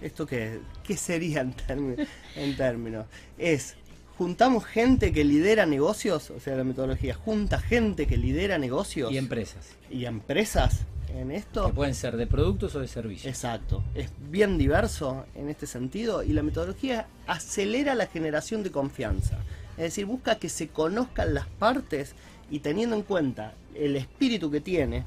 ¿Esto 0.00 0.26
qué, 0.26 0.60
qué 0.84 0.96
sería 0.96 1.40
en 1.40 2.56
términos? 2.56 3.06
Es 3.36 3.74
juntamos 4.18 4.64
gente 4.64 5.12
que 5.12 5.24
lidera 5.24 5.64
negocios, 5.64 6.30
o 6.30 6.40
sea, 6.40 6.56
la 6.56 6.64
metodología 6.64 7.14
junta 7.14 7.60
gente 7.60 8.08
que 8.08 8.16
lidera 8.16 8.58
negocios. 8.58 9.12
Y 9.12 9.16
empresas. 9.16 9.76
Y 9.90 10.06
empresas 10.06 10.80
en 11.16 11.30
esto. 11.30 11.66
Que 11.66 11.72
pueden 11.72 11.94
ser 11.94 12.16
de 12.16 12.26
productos 12.26 12.74
o 12.74 12.80
de 12.80 12.88
servicios. 12.88 13.26
Exacto. 13.26 13.84
Es 13.94 14.10
bien 14.28 14.58
diverso 14.58 15.24
en 15.36 15.48
este 15.48 15.68
sentido 15.68 16.24
y 16.24 16.32
la 16.32 16.42
metodología 16.42 17.06
acelera 17.28 17.94
la 17.94 18.06
generación 18.06 18.64
de 18.64 18.72
confianza. 18.72 19.38
Es 19.76 19.84
decir, 19.84 20.06
busca 20.06 20.34
que 20.34 20.48
se 20.48 20.66
conozcan 20.66 21.32
las 21.32 21.46
partes 21.46 22.14
y 22.50 22.58
teniendo 22.58 22.96
en 22.96 23.02
cuenta 23.02 23.54
el 23.76 23.94
espíritu 23.94 24.50
que 24.50 24.60
tiene, 24.60 25.04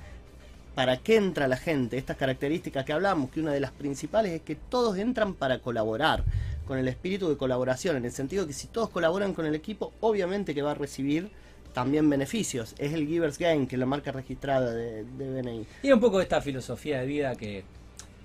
para 0.73 0.95
qué 0.95 1.17
entra 1.17 1.49
la 1.49 1.57
gente, 1.57 1.97
estas 1.97 2.15
características 2.15 2.85
que 2.85 2.93
hablamos, 2.93 3.29
que 3.29 3.41
una 3.41 3.51
de 3.51 3.59
las 3.59 3.71
principales 3.71 4.31
es 4.31 4.41
que 4.41 4.55
todos 4.55 4.97
entran 4.97 5.33
para 5.33 5.59
colaborar 5.59 6.23
con 6.71 6.79
el 6.79 6.87
espíritu 6.87 7.27
de 7.27 7.35
colaboración, 7.35 7.97
en 7.97 8.05
el 8.05 8.13
sentido 8.13 8.47
que 8.47 8.53
si 8.53 8.67
todos 8.67 8.87
colaboran 8.87 9.33
con 9.33 9.45
el 9.45 9.53
equipo, 9.55 9.91
obviamente 9.99 10.55
que 10.55 10.61
va 10.61 10.71
a 10.71 10.73
recibir 10.73 11.29
también 11.73 12.09
beneficios. 12.09 12.75
Es 12.77 12.93
el 12.93 13.05
Givers 13.07 13.37
Gain, 13.37 13.67
que 13.67 13.75
es 13.75 13.79
la 13.81 13.85
marca 13.85 14.13
registrada 14.13 14.71
de, 14.71 15.03
BNI. 15.03 15.65
Y 15.83 15.91
un 15.91 15.99
poco 15.99 16.21
esta 16.21 16.39
filosofía 16.39 17.01
de 17.01 17.07
vida 17.07 17.35
que 17.35 17.65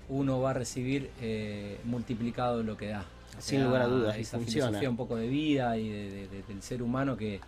uno 0.07 0.39
va 0.39 0.51
a 0.51 0.53
recibir 0.53 1.09
eh, 1.19 1.77
multiplicado 1.83 2.63
lo 2.63 2.77
que 2.77 2.87
da. 2.87 3.03
Sin 3.37 3.65
lugar 3.65 3.81
a 3.81 3.87
dudas, 3.87 4.17
esa 4.17 4.39
filosofía 4.39 4.89
un 4.89 4.95
poco 4.95 5.17
de 5.17 5.27
vida 5.27 5.77
y 5.77 5.89
del 5.89 6.61
ser 6.61 6.81
humano 6.81 7.17
que 7.17 7.41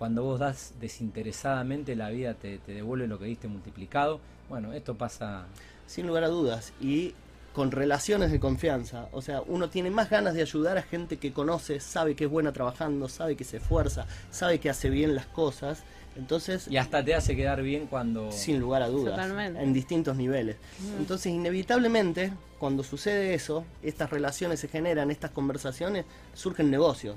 cuando 0.00 0.24
vos 0.24 0.40
das 0.40 0.74
desinteresadamente 0.80 1.94
la 1.94 2.10
vida 2.10 2.34
te, 2.34 2.58
te 2.58 2.72
devuelve 2.72 3.06
lo 3.06 3.20
que 3.20 3.26
diste 3.26 3.46
multiplicado. 3.46 4.18
Bueno, 4.48 4.72
esto 4.72 4.96
pasa... 4.96 5.46
Sin 5.86 6.08
lugar 6.08 6.24
a 6.24 6.28
dudas. 6.28 6.72
Y 6.80 7.14
con 7.52 7.70
relaciones 7.70 8.30
de 8.30 8.40
confianza. 8.40 9.08
O 9.12 9.22
sea, 9.22 9.42
uno 9.46 9.68
tiene 9.68 9.90
más 9.90 10.10
ganas 10.10 10.34
de 10.34 10.42
ayudar 10.42 10.78
a 10.78 10.82
gente 10.82 11.16
que 11.16 11.32
conoce, 11.32 11.80
sabe 11.80 12.14
que 12.14 12.24
es 12.24 12.30
buena 12.30 12.52
trabajando, 12.52 13.08
sabe 13.08 13.36
que 13.36 13.44
se 13.44 13.58
esfuerza, 13.58 14.06
sabe 14.30 14.60
que 14.60 14.70
hace 14.70 14.90
bien 14.90 15.14
las 15.14 15.26
cosas. 15.26 15.82
Entonces, 16.16 16.66
y 16.68 16.76
hasta 16.76 17.04
te 17.04 17.14
hace 17.14 17.36
quedar 17.36 17.62
bien 17.62 17.86
cuando... 17.86 18.32
Sin 18.32 18.58
lugar 18.60 18.82
a 18.82 18.88
dudas, 18.88 19.18
en 19.38 19.72
distintos 19.72 20.16
niveles. 20.16 20.56
Entonces, 20.98 21.32
inevitablemente, 21.32 22.32
cuando 22.58 22.82
sucede 22.82 23.34
eso, 23.34 23.64
estas 23.82 24.10
relaciones 24.10 24.60
se 24.60 24.68
generan, 24.68 25.10
estas 25.10 25.30
conversaciones, 25.30 26.04
surgen 26.34 26.70
negocios, 26.70 27.16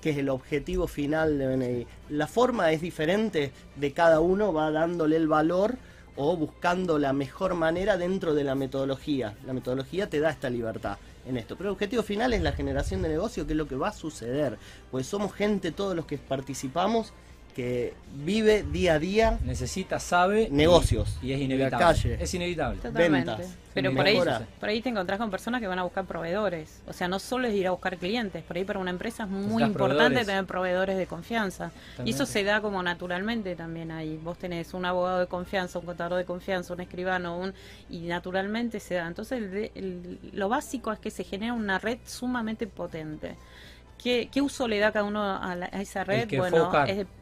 que 0.00 0.10
es 0.10 0.18
el 0.18 0.28
objetivo 0.28 0.88
final 0.88 1.38
de 1.38 1.46
BNI. 1.46 1.86
La 2.10 2.26
forma 2.26 2.72
es 2.72 2.80
diferente 2.80 3.52
de 3.76 3.92
cada 3.92 4.20
uno, 4.20 4.52
va 4.52 4.70
dándole 4.70 5.16
el 5.16 5.28
valor 5.28 5.76
o 6.16 6.36
buscando 6.36 6.98
la 6.98 7.12
mejor 7.12 7.54
manera 7.54 7.96
dentro 7.96 8.34
de 8.34 8.44
la 8.44 8.54
metodología. 8.54 9.36
La 9.46 9.52
metodología 9.52 10.08
te 10.08 10.20
da 10.20 10.30
esta 10.30 10.50
libertad 10.50 10.98
en 11.26 11.36
esto. 11.36 11.56
Pero 11.56 11.70
el 11.70 11.74
objetivo 11.74 12.02
final 12.02 12.32
es 12.32 12.42
la 12.42 12.52
generación 12.52 13.02
de 13.02 13.08
negocio, 13.08 13.46
que 13.46 13.52
es 13.52 13.56
lo 13.56 13.68
que 13.68 13.76
va 13.76 13.88
a 13.88 13.92
suceder. 13.92 14.58
Pues 14.90 15.06
somos 15.06 15.32
gente, 15.32 15.72
todos 15.72 15.96
los 15.96 16.06
que 16.06 16.18
participamos, 16.18 17.12
que 17.54 17.94
vive 18.24 18.62
día 18.62 18.94
a 18.94 18.98
día. 18.98 19.38
Necesita, 19.44 20.00
sabe. 20.00 20.48
Negocios. 20.50 21.18
Y, 21.22 21.32
es 21.32 21.40
inevitable. 21.40 21.78
Calle, 21.78 22.18
es 22.20 22.34
inevitable. 22.34 22.80
Totalmente. 22.80 23.44
Pero 23.74 23.94
por 23.94 24.06
ahí, 24.06 24.20
por 24.60 24.68
ahí 24.68 24.82
te 24.82 24.90
encontrás 24.90 25.18
con 25.18 25.30
personas 25.30 25.60
que 25.60 25.66
van 25.66 25.78
a 25.78 25.82
buscar 25.82 26.04
proveedores. 26.04 26.82
O 26.86 26.92
sea, 26.92 27.08
no 27.08 27.18
solo 27.18 27.48
es 27.48 27.54
ir 27.54 27.66
a 27.66 27.70
buscar 27.70 27.96
clientes. 27.96 28.42
Por 28.42 28.56
ahí 28.56 28.64
para 28.64 28.78
una 28.78 28.90
empresa 28.90 29.24
es 29.24 29.30
muy 29.30 29.62
importante 29.62 30.24
tener 30.24 30.44
proveedores 30.44 30.98
de 30.98 31.06
confianza. 31.06 31.72
Y 32.04 32.10
eso 32.10 32.26
se 32.26 32.44
da 32.44 32.60
como 32.60 32.82
naturalmente 32.82 33.56
también 33.56 33.90
ahí. 33.90 34.18
Vos 34.22 34.38
tenés 34.38 34.74
un 34.74 34.84
abogado 34.84 35.20
de 35.20 35.26
confianza, 35.26 35.78
un 35.78 35.86
contador 35.86 36.18
de 36.18 36.24
confianza, 36.24 36.74
un 36.74 36.80
escribano, 36.80 37.38
un 37.38 37.54
y 37.88 38.00
naturalmente 38.00 38.78
se 38.80 38.94
da. 38.94 39.06
Entonces 39.06 39.70
lo 40.32 40.48
básico 40.48 40.92
es 40.92 40.98
que 40.98 41.10
se 41.10 41.24
genera 41.24 41.54
una 41.54 41.78
red 41.78 41.98
sumamente 42.04 42.66
potente. 42.66 43.36
¿Qué, 44.02 44.28
uso 44.42 44.66
le 44.66 44.80
da 44.80 44.90
cada 44.90 45.04
uno 45.04 45.22
a, 45.22 45.54
esa 45.80 46.02
red? 46.02 46.28
Bueno, 46.36 46.72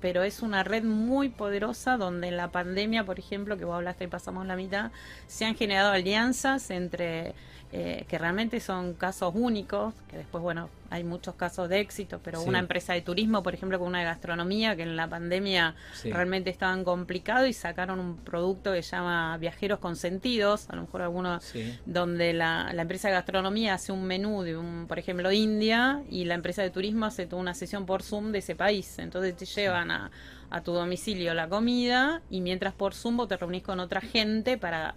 pero 0.00 0.22
es 0.22 0.40
una 0.40 0.64
red 0.64 0.82
muy 0.82 1.28
poderosa 1.28 1.98
donde 1.98 2.28
en 2.28 2.38
la 2.38 2.48
pandemia, 2.48 3.04
por 3.04 3.18
ejemplo, 3.18 3.58
que 3.58 3.66
vos 3.66 3.74
hablaste 3.74 4.04
y 4.04 4.06
pasamos 4.06 4.46
la 4.46 4.56
mitad, 4.56 4.90
se 5.26 5.44
han 5.44 5.56
generado 5.56 5.92
alianzas 5.92 6.70
entre 6.70 7.34
eh, 7.72 8.04
que 8.08 8.18
realmente 8.18 8.58
son 8.58 8.94
casos 8.94 9.32
únicos, 9.34 9.94
que 10.08 10.16
después, 10.16 10.42
bueno, 10.42 10.68
hay 10.90 11.04
muchos 11.04 11.36
casos 11.36 11.68
de 11.68 11.78
éxito, 11.78 12.20
pero 12.22 12.42
una 12.42 12.58
empresa 12.58 12.94
de 12.94 13.00
turismo, 13.00 13.44
por 13.44 13.54
ejemplo, 13.54 13.78
con 13.78 13.86
una 13.86 14.00
de 14.00 14.06
gastronomía, 14.06 14.74
que 14.74 14.82
en 14.82 14.96
la 14.96 15.08
pandemia 15.08 15.76
realmente 16.02 16.50
estaban 16.50 16.82
complicados 16.82 17.48
y 17.48 17.52
sacaron 17.52 18.00
un 18.00 18.16
producto 18.16 18.72
que 18.72 18.82
se 18.82 18.96
llama 18.96 19.36
Viajeros 19.38 19.78
Consentidos, 19.78 20.68
a 20.68 20.74
lo 20.74 20.82
mejor 20.82 21.02
algunos, 21.02 21.52
donde 21.86 22.32
la, 22.32 22.72
la, 22.72 22.82
empresa 22.82 23.06
de 23.06 23.14
gastronomía 23.14 23.74
hace 23.74 23.92
un 23.92 24.02
menú 24.02 24.42
de, 24.42 24.56
un, 24.56 24.86
por 24.88 24.98
ejemplo, 24.98 25.30
India, 25.30 26.02
y 26.10 26.24
la 26.24 26.34
empresa 26.34 26.62
de 26.62 26.70
turismo 26.70 27.06
hace 27.06 27.26
toda 27.26 27.40
una 27.40 27.54
sesión 27.54 27.86
por 27.86 28.02
Zoom 28.02 28.32
de 28.32 28.38
ese 28.38 28.56
país. 28.56 28.98
Entonces 28.98 29.36
te 29.36 29.46
llevan 29.46 29.92
a, 29.92 30.10
a 30.50 30.60
tu 30.62 30.72
domicilio 30.72 31.34
la 31.34 31.48
comida 31.48 32.20
y 32.30 32.40
mientras 32.40 32.74
por 32.74 32.94
Zoom 32.94 33.28
te 33.28 33.36
reunís 33.36 33.62
con 33.62 33.78
otra 33.78 34.00
gente 34.00 34.58
para 34.58 34.96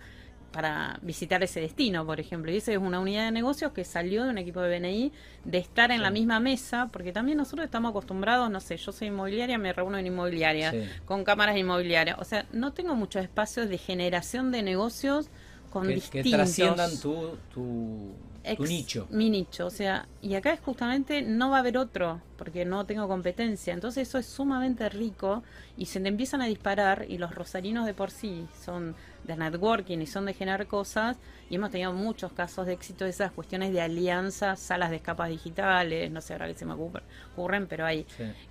para 0.54 1.00
visitar 1.02 1.44
ese 1.44 1.60
destino, 1.60 2.06
por 2.06 2.20
ejemplo. 2.22 2.52
Y 2.52 2.58
esa 2.58 2.72
es 2.72 2.78
una 2.78 3.00
unidad 3.00 3.26
de 3.26 3.32
negocios 3.32 3.74
que 3.74 3.84
salió 3.84 4.24
de 4.24 4.30
un 4.30 4.38
equipo 4.38 4.62
de 4.62 4.80
BNI 4.80 5.12
de 5.44 5.58
estar 5.58 5.92
en 5.92 6.02
la 6.02 6.12
misma 6.12 6.40
mesa, 6.40 6.90
porque 6.94 7.12
también 7.12 7.38
nosotros 7.38 7.66
estamos 7.66 7.90
acostumbrados, 7.90 8.50
no 8.50 8.62
sé, 8.62 8.78
yo 8.78 8.92
soy 8.94 9.10
inmobiliaria, 9.10 9.58
me 9.58 9.74
reúno 9.74 9.98
en 9.98 10.08
inmobiliaria, 10.08 10.74
con 11.06 11.26
cámaras 11.26 11.58
inmobiliarias. 11.58 12.18
O 12.20 12.24
sea, 12.24 12.46
no 12.54 12.72
tengo 12.72 12.96
muchos 12.96 13.24
espacios 13.24 13.68
de 13.68 13.78
generación 13.78 14.52
de 14.52 14.62
negocios 14.62 15.30
con 15.74 15.88
distintos. 15.88 16.32
Que 16.32 16.38
trasciendan 16.38 17.00
tu, 17.00 17.36
tu 17.52 18.12
nicho. 18.60 19.08
Mi 19.10 19.32
nicho, 19.32 19.66
o 19.66 19.70
sea, 19.72 20.08
y 20.22 20.36
acá 20.36 20.54
es 20.54 20.60
justamente 20.60 21.24
no 21.24 21.50
va 21.50 21.58
a 21.58 21.60
haber 21.62 21.80
otro, 21.80 22.22
porque 22.38 22.64
no 22.64 22.86
tengo 22.86 23.08
competencia. 23.08 23.74
Entonces 23.74 24.08
eso 24.08 24.20
es 24.20 24.28
sumamente 24.28 24.88
rico 24.90 25.42
y 25.76 25.88
se 25.88 26.00
te 26.00 26.08
empiezan 26.10 26.44
a 26.44 26.46
disparar 26.46 27.08
y 27.10 27.18
los 27.18 27.34
rosarinos 27.34 27.88
de 27.88 27.96
por 27.96 28.12
sí 28.12 28.46
son 28.64 28.96
de 29.24 29.36
networking 29.36 29.98
y 29.98 30.06
son 30.06 30.26
de 30.28 30.36
generar 30.36 30.68
cosas 30.68 31.18
y 31.50 31.56
hemos 31.56 31.72
tenido 31.72 31.92
muchos 31.92 32.34
casos 32.34 32.68
de 32.68 32.74
éxito 32.74 33.06
de 33.06 33.10
esas 33.10 33.32
cuestiones 33.32 33.74
de 33.74 33.82
alianzas, 33.82 34.60
salas 34.60 34.92
de 34.92 34.98
escapas 34.98 35.30
digitales, 35.30 36.12
no 36.12 36.22
sé 36.22 36.34
ahora 36.34 36.48
que 36.48 36.54
se 36.54 36.66
me 36.66 36.74
ocurren, 36.74 37.66
pero 37.68 37.86
hay 37.86 38.06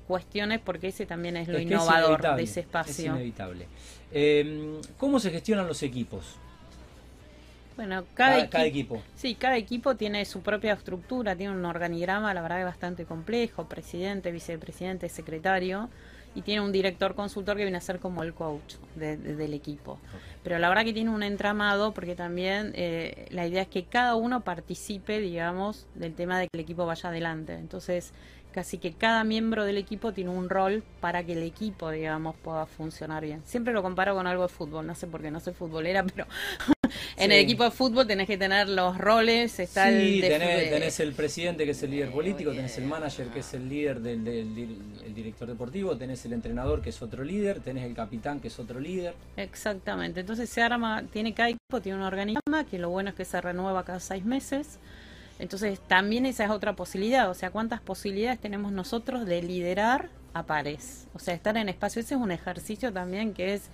cuestiones 0.08 0.60
porque 0.60 0.88
ese 0.88 1.06
también 1.06 1.36
es 1.36 1.46
lo 1.46 1.60
innovador 1.60 2.34
de 2.34 2.42
ese 2.42 2.60
espacio. 2.60 3.12
Es 3.12 3.16
inevitable. 3.16 3.68
Eh, 4.10 4.80
¿Cómo 4.98 5.20
se 5.20 5.30
gestionan 5.30 5.68
los 5.68 5.84
equipos? 5.84 6.38
Bueno, 7.76 8.04
cada, 8.14 8.38
equipo. 8.66 9.02
Sí, 9.14 9.34
cada 9.34 9.56
equipo 9.56 9.96
tiene 9.96 10.24
su 10.24 10.42
propia 10.42 10.74
estructura, 10.74 11.34
tiene 11.36 11.54
un 11.54 11.64
organigrama, 11.64 12.34
la 12.34 12.42
verdad 12.42 12.60
es 12.60 12.66
bastante 12.66 13.04
complejo, 13.04 13.66
presidente, 13.66 14.30
vicepresidente, 14.30 15.08
secretario, 15.08 15.88
y 16.34 16.42
tiene 16.42 16.60
un 16.60 16.72
director 16.72 17.14
consultor 17.14 17.56
que 17.56 17.62
viene 17.62 17.78
a 17.78 17.80
ser 17.80 17.98
como 17.98 18.22
el 18.22 18.34
coach 18.34 18.74
del 18.96 19.54
equipo. 19.54 19.98
Pero 20.42 20.58
la 20.58 20.68
verdad 20.68 20.84
que 20.84 20.92
tiene 20.92 21.10
un 21.10 21.22
entramado 21.22 21.92
porque 21.92 22.14
también 22.14 22.72
eh, 22.74 23.26
la 23.30 23.46
idea 23.46 23.62
es 23.62 23.68
que 23.68 23.84
cada 23.84 24.14
uno 24.16 24.40
participe, 24.42 25.18
digamos, 25.20 25.86
del 25.94 26.14
tema 26.14 26.38
de 26.38 26.48
que 26.48 26.56
el 26.56 26.60
equipo 26.60 26.86
vaya 26.86 27.10
adelante. 27.10 27.54
Entonces, 27.54 28.12
casi 28.52 28.78
que 28.78 28.92
cada 28.92 29.24
miembro 29.24 29.64
del 29.64 29.78
equipo 29.78 30.12
tiene 30.12 30.30
un 30.30 30.48
rol 30.48 30.82
para 31.00 31.24
que 31.24 31.32
el 31.32 31.42
equipo, 31.42 31.90
digamos, 31.90 32.36
pueda 32.36 32.66
funcionar 32.66 33.24
bien. 33.24 33.42
Siempre 33.44 33.72
lo 33.72 33.82
comparo 33.82 34.14
con 34.14 34.26
algo 34.26 34.44
de 34.44 34.48
fútbol, 34.48 34.86
no 34.86 34.94
sé 34.94 35.06
por 35.06 35.22
qué 35.22 35.30
no 35.30 35.40
soy 35.40 35.54
futbolera, 35.54 36.04
pero 36.14 36.26
en 37.16 37.32
el 37.32 37.38
equipo 37.38 37.64
de 37.64 37.70
fútbol 37.70 38.06
tenés 38.06 38.26
que 38.26 38.36
tener 38.36 38.68
los 38.68 38.98
roles. 38.98 39.58
Está 39.58 39.88
sí, 39.88 40.20
tenés, 40.20 41.00
el 41.00 41.12
presidente 41.12 41.64
que 41.64 41.72
es 41.72 41.82
el 41.82 41.90
líder 41.90 42.10
político, 42.10 42.52
tenés 42.52 42.76
el 42.78 42.84
manager 42.84 43.28
que 43.28 43.40
es 43.40 43.54
el 43.54 43.68
líder 43.68 44.00
del, 44.00 44.24
director 45.14 45.48
deportivo, 45.48 45.96
tenés 45.96 46.24
el 46.26 46.32
entrenador 46.32 46.82
que 46.82 46.90
es 46.90 47.02
otro 47.02 47.24
líder, 47.24 47.60
tenés 47.60 47.84
el 47.84 47.94
capitán 47.94 48.40
que 48.40 48.48
es 48.48 48.58
otro 48.58 48.78
líder. 48.78 49.14
Exactamente, 49.36 50.20
entonces 50.20 50.48
se 50.48 50.62
arma, 50.62 51.02
tiene 51.10 51.34
cada 51.34 51.48
equipo, 51.48 51.80
tiene 51.80 51.98
un 51.98 52.04
organigrama 52.04 52.64
que 52.70 52.78
lo 52.78 52.90
bueno 52.90 53.10
es 53.10 53.16
que 53.16 53.24
se 53.24 53.40
renueva 53.40 53.84
cada 53.84 54.00
seis 54.00 54.24
meses. 54.24 54.78
Entonces 55.42 55.80
también 55.80 56.24
esa 56.24 56.44
es 56.44 56.50
otra 56.50 56.74
posibilidad, 56.74 57.28
o 57.28 57.34
sea, 57.34 57.50
cuántas 57.50 57.80
posibilidades 57.80 58.38
tenemos 58.38 58.70
nosotros 58.70 59.26
de 59.26 59.42
liderar 59.42 60.08
a 60.34 60.44
pares, 60.44 61.08
o 61.14 61.18
sea, 61.18 61.34
estar 61.34 61.56
en 61.56 61.68
espacio, 61.68 62.00
ese 62.00 62.14
es 62.14 62.20
un 62.20 62.30
ejercicio 62.30 62.92
también 62.92 63.34
que 63.34 63.54
es 63.54 63.68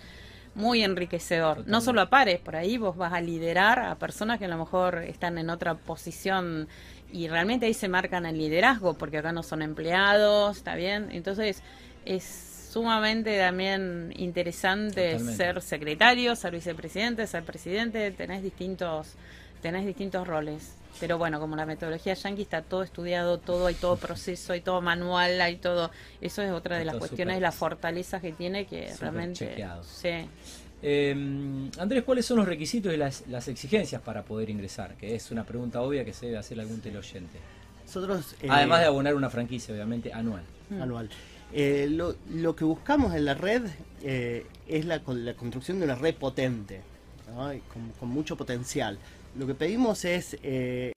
muy 0.54 0.82
enriquecedor. 0.82 1.68
No 1.68 1.82
solo 1.82 2.00
a 2.00 2.08
pares, 2.08 2.40
por 2.40 2.56
ahí 2.56 2.78
vos 2.78 2.96
vas 2.96 3.12
a 3.12 3.20
liderar 3.20 3.80
a 3.80 3.96
personas 3.96 4.38
que 4.38 4.46
a 4.46 4.48
lo 4.48 4.56
mejor 4.56 5.04
están 5.04 5.36
en 5.36 5.50
otra 5.50 5.74
posición 5.74 6.68
y 7.12 7.28
realmente 7.28 7.66
ahí 7.66 7.74
se 7.74 7.88
marcan 7.88 8.24
el 8.24 8.38
liderazgo, 8.38 8.94
porque 8.94 9.18
acá 9.18 9.32
no 9.32 9.42
son 9.42 9.60
empleados, 9.60 10.56
¿está 10.56 10.74
bien? 10.74 11.10
Entonces 11.12 11.62
es 12.06 12.24
sumamente 12.72 13.38
también 13.38 14.14
interesante 14.16 15.18
ser 15.18 15.60
secretario, 15.60 16.34
ser 16.34 16.54
vicepresidente, 16.54 17.26
ser 17.26 17.44
presidente, 17.44 18.10
tenés 18.12 18.42
distintos, 18.42 19.16
tenés 19.60 19.86
distintos 19.86 20.26
roles. 20.26 20.74
Pero 21.00 21.18
bueno, 21.18 21.38
como 21.38 21.54
la 21.54 21.66
metodología 21.66 22.14
yankee 22.14 22.42
está 22.42 22.62
todo 22.62 22.82
estudiado, 22.82 23.38
todo, 23.38 23.66
hay 23.66 23.74
todo 23.74 23.96
proceso, 23.96 24.52
hay 24.52 24.60
todo 24.60 24.80
manual, 24.80 25.40
hay 25.40 25.56
todo. 25.56 25.90
Eso 26.20 26.42
es 26.42 26.50
otra 26.50 26.78
de 26.78 26.84
las 26.84 26.96
cuestiones, 26.96 27.36
de 27.36 27.40
las 27.40 27.54
fortalezas 27.54 28.20
que 28.20 28.32
tiene 28.32 28.66
que 28.66 28.92
realmente. 29.00 29.64
Sí. 29.84 30.28
Eh, 30.82 31.70
Andrés, 31.78 32.04
¿cuáles 32.04 32.24
son 32.24 32.38
los 32.38 32.46
requisitos 32.46 32.92
y 32.92 32.96
las, 32.96 33.48
exigencias 33.48 34.00
para 34.02 34.22
poder 34.22 34.50
ingresar? 34.50 34.94
Que 34.96 35.14
es 35.14 35.30
una 35.30 35.44
pregunta 35.44 35.82
obvia 35.82 36.04
que 36.04 36.12
se 36.12 36.26
debe 36.26 36.38
hacer 36.38 36.58
algún 36.60 36.80
teleoyente. 36.80 37.38
Nosotros, 37.84 38.34
eh, 38.42 38.48
Además 38.50 38.80
de 38.80 38.86
abonar 38.86 39.14
una 39.14 39.30
franquicia, 39.30 39.74
obviamente, 39.74 40.12
anual. 40.12 40.42
Mm. 40.70 40.82
Anual. 40.82 41.10
Eh, 41.52 41.86
lo, 41.90 42.16
lo, 42.30 42.54
que 42.54 42.64
buscamos 42.64 43.14
en 43.14 43.24
la 43.24 43.34
red 43.34 43.62
eh, 44.02 44.46
es 44.66 44.84
la, 44.84 45.00
la, 45.06 45.34
construcción 45.34 45.78
de 45.78 45.86
una 45.86 45.94
red 45.94 46.14
potente, 46.14 46.82
con, 47.72 47.90
con 47.98 48.08
mucho 48.10 48.36
potencial 48.36 48.98
lo 49.38 49.46
que 49.46 49.54
pedimos 49.54 50.04
es, 50.04 50.36
eh, 50.42 50.92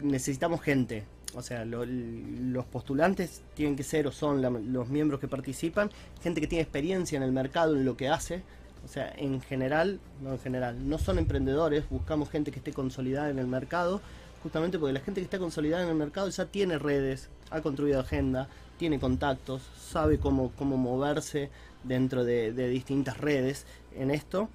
necesitamos 0.00 0.60
gente. 0.60 1.04
O 1.34 1.42
sea, 1.42 1.64
los 1.64 2.64
postulantes 2.66 3.42
tienen 3.54 3.76
que 3.76 3.84
ser 3.84 4.06
o 4.06 4.12
son 4.12 4.42
los 4.72 4.88
miembros 4.88 5.20
que 5.20 5.28
participan, 5.28 5.90
gente 6.22 6.40
que 6.40 6.48
tiene 6.48 6.62
experiencia 6.62 7.16
en 7.16 7.22
el 7.22 7.32
mercado, 7.32 7.76
en 7.76 7.84
lo 7.84 7.96
que 7.96 8.08
hace. 8.08 8.42
O 8.84 8.88
sea, 8.88 9.12
en 9.16 9.40
general, 9.40 10.00
no 10.22 10.32
en 10.32 10.40
general, 10.40 10.88
no 10.88 10.98
son 10.98 11.18
emprendedores, 11.18 11.88
buscamos 11.88 12.30
gente 12.30 12.50
que 12.50 12.58
esté 12.58 12.72
consolidada 12.72 13.30
en 13.30 13.38
el 13.38 13.46
mercado, 13.46 14.00
justamente 14.42 14.78
porque 14.78 14.92
la 14.92 15.00
gente 15.00 15.20
que 15.20 15.26
está 15.26 15.38
consolidada 15.38 15.84
en 15.84 15.90
el 15.90 15.94
mercado 15.94 16.28
ya 16.28 16.46
tiene 16.46 16.78
redes, 16.78 17.28
ha 17.50 17.60
construido 17.60 18.00
agenda, 18.00 18.48
tiene 18.78 18.98
contactos, 18.98 19.62
sabe 19.78 20.18
cómo, 20.18 20.50
cómo 20.56 20.76
moverse 20.76 21.50
dentro 21.84 22.24
de 22.24 22.68
distintas 22.68 23.18
redes 23.18 23.66
en 23.94 24.10
esto 24.10 24.48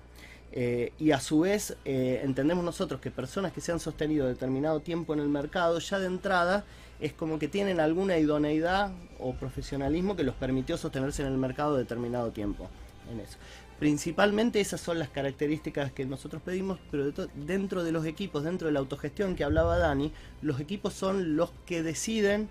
eh, 0.51 0.93
y 0.99 1.12
a 1.12 1.19
su 1.19 1.41
vez 1.41 1.75
eh, 1.84 2.21
entendemos 2.23 2.63
nosotros 2.63 3.01
que 3.01 3.12
personas 3.12 3.51
que 3.51 3.62
se 3.62 3.71
han 3.71 3.79
sostenido 3.79 4.27
determinado 4.27 4.79
tiempo 4.79 5.13
en 5.13 5.19
el 5.19 5.27
mercado 5.27 5.79
ya 5.79 5.99
de 5.99 6.05
entrada 6.05 6.63
es 6.99 7.12
como 7.12 7.39
que 7.39 7.47
tienen 7.47 7.79
alguna 7.79 8.17
idoneidad 8.17 8.91
o 9.19 9.34
profesionalismo 9.34 10.15
que 10.15 10.23
los 10.23 10.36
permitió 10.36 10.77
sostenerse 10.77 11.23
en 11.23 11.29
el 11.29 11.38
mercado 11.38 11.75
determinado 11.75 12.31
tiempo 12.31 12.69
en 13.12 13.19
eso. 13.19 13.38
Principalmente 13.79 14.62
esas 14.62 14.79
son 14.79 14.99
las 14.99 15.10
características 15.10 15.91
que 15.91 16.05
nosotros 16.05 16.41
pedimos, 16.41 16.79
pero 16.89 17.12
dentro 17.36 17.84
de 17.84 17.91
los 17.91 18.05
equipos, 18.05 18.45
dentro 18.45 18.67
de 18.67 18.73
la 18.73 18.79
autogestión 18.79 19.36
que 19.36 19.43
hablaba 19.43 19.77
Dani, 19.77 20.13
los 20.41 20.62
equipos 20.62 20.93
son 20.93 21.36
los 21.36 21.51
que 21.65 21.84
deciden 21.84 22.49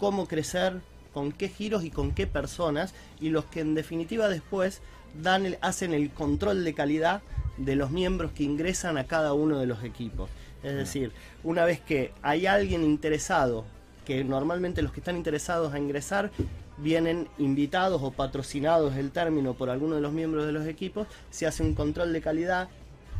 cómo 0.00 0.26
crecer, 0.26 0.80
con 1.14 1.30
qué 1.30 1.48
giros 1.48 1.84
y 1.84 1.90
con 1.90 2.12
qué 2.12 2.26
personas, 2.26 2.94
y 3.20 3.28
los 3.28 3.44
que 3.44 3.60
en 3.60 3.76
definitiva 3.76 4.28
después 4.28 4.82
dan 5.22 5.56
hacen 5.60 5.92
el 5.92 6.10
control 6.10 6.64
de 6.64 6.74
calidad 6.74 7.22
de 7.56 7.76
los 7.76 7.90
miembros 7.90 8.32
que 8.32 8.44
ingresan 8.44 8.98
a 8.98 9.04
cada 9.04 9.32
uno 9.32 9.58
de 9.58 9.66
los 9.66 9.82
equipos. 9.84 10.30
Es 10.62 10.74
decir, 10.74 11.12
una 11.44 11.64
vez 11.64 11.80
que 11.80 12.12
hay 12.22 12.46
alguien 12.46 12.82
interesado, 12.82 13.64
que 14.04 14.24
normalmente 14.24 14.82
los 14.82 14.92
que 14.92 15.00
están 15.00 15.16
interesados 15.16 15.74
a 15.74 15.78
ingresar 15.78 16.30
vienen 16.78 17.28
invitados 17.38 18.02
o 18.02 18.10
patrocinados 18.10 18.96
el 18.96 19.10
término 19.10 19.54
por 19.54 19.70
alguno 19.70 19.94
de 19.96 20.00
los 20.00 20.12
miembros 20.12 20.46
de 20.46 20.52
los 20.52 20.66
equipos, 20.66 21.06
se 21.30 21.46
hace 21.46 21.62
un 21.62 21.74
control 21.74 22.12
de 22.12 22.20
calidad 22.20 22.68